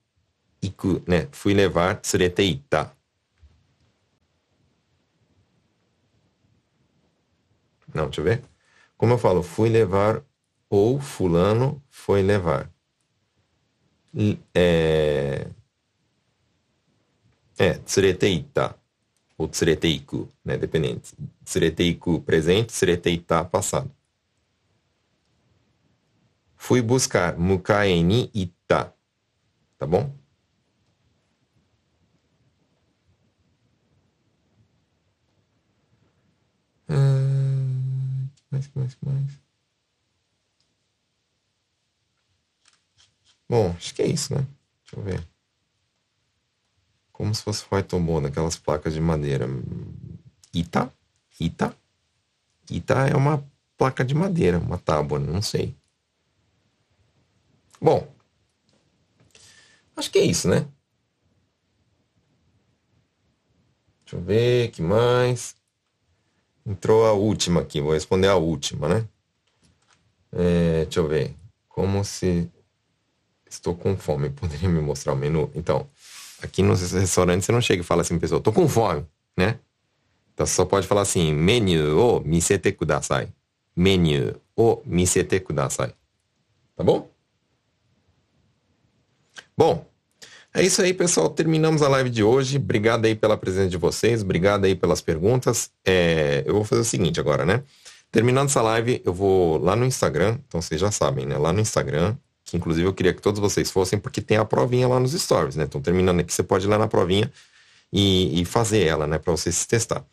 [0.61, 1.29] iku, né?
[1.33, 2.95] Fui levar tsurete ita.
[7.95, 8.43] Não, deixa eu ver.
[8.99, 10.23] Como eu falo, fui levar
[10.69, 12.71] ou fulano foi levar.
[14.55, 15.49] É,
[17.59, 18.79] é tsurete ita.
[19.39, 20.59] Ou tsurete iku, né?
[20.59, 21.15] Dependente.
[21.43, 23.96] Tsurete iku presente, tsurete ita passado.
[26.67, 27.39] Fui buscar.
[27.39, 28.93] Mukae ni itta.
[29.79, 30.13] Tá bom?
[36.89, 39.41] Hum, mais, mais, mais.
[43.49, 44.45] Bom, acho que é isso, né?
[44.83, 45.25] Deixa eu ver.
[47.13, 49.47] Como se fosse Faitomô, daquelas placas de madeira.
[50.53, 50.93] Ita?
[51.39, 51.77] Ita?
[52.69, 53.49] Ita é uma
[53.79, 55.77] placa de madeira, uma tábua, não sei.
[57.81, 58.07] Bom,
[59.97, 60.67] acho que é isso, né?
[64.05, 65.57] Deixa eu ver, que mais?
[66.65, 69.09] Entrou a última aqui, vou responder a última, né?
[70.33, 71.35] É, deixa eu ver.
[71.69, 72.51] Como se
[73.49, 75.51] estou com fome, poderia me mostrar o menu?
[75.55, 75.89] Então,
[76.43, 79.05] aqui nos restaurantes você não chega e fala assim, pessoal, estou com fome,
[79.37, 79.59] né?
[80.35, 83.33] Então você só pode falar assim, menu o misete kudasai.
[83.75, 85.95] Menu o misete kudasai.
[86.77, 87.11] Tá bom?
[89.59, 89.87] Bom,
[90.53, 91.31] é isso aí, pessoal.
[91.31, 92.59] Terminamos a live de hoje.
[92.59, 94.23] Obrigado aí pela presença de vocês.
[94.23, 95.71] Obrigado aí pelas perguntas.
[95.83, 97.63] É, eu vou fazer o seguinte agora, né?
[98.13, 100.39] Terminando essa live, eu vou lá no Instagram.
[100.47, 101.39] Então vocês já sabem, né?
[101.39, 104.87] Lá no Instagram, que inclusive eu queria que todos vocês fossem, porque tem a provinha
[104.87, 105.65] lá nos stories, né?
[105.65, 107.33] Então terminando aqui, você pode ir lá na provinha
[107.91, 109.19] e, e fazer ela, né?
[109.19, 110.05] Para você se testar.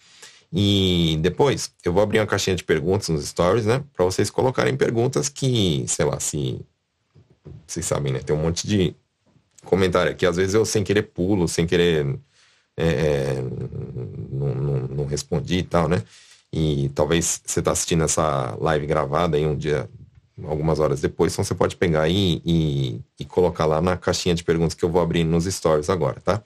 [0.52, 3.84] E depois eu vou abrir uma caixinha de perguntas nos stories, né?
[3.94, 6.62] Para vocês colocarem perguntas que, sei lá, se
[7.68, 8.20] vocês sabem, né?
[8.20, 8.96] Tem um monte de
[9.66, 12.18] comentário aqui, às vezes eu sem querer pulo, sem querer
[12.76, 13.42] é, é,
[14.32, 16.04] não, não, não, respondi e tal, né?
[16.52, 19.90] E talvez você está assistindo essa live gravada aí um dia,
[20.44, 24.44] algumas horas depois, então você pode pegar aí e, e colocar lá na caixinha de
[24.44, 26.42] perguntas que eu vou abrir nos stories agora, tá?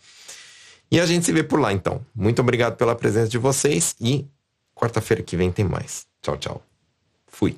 [0.90, 2.02] E a gente se vê por lá então.
[2.16, 4.26] Muito obrigado pela presença de vocês e
[4.74, 6.06] quarta-feira que vem tem mais.
[6.22, 6.64] Tchau, tchau.
[7.28, 7.58] Fui.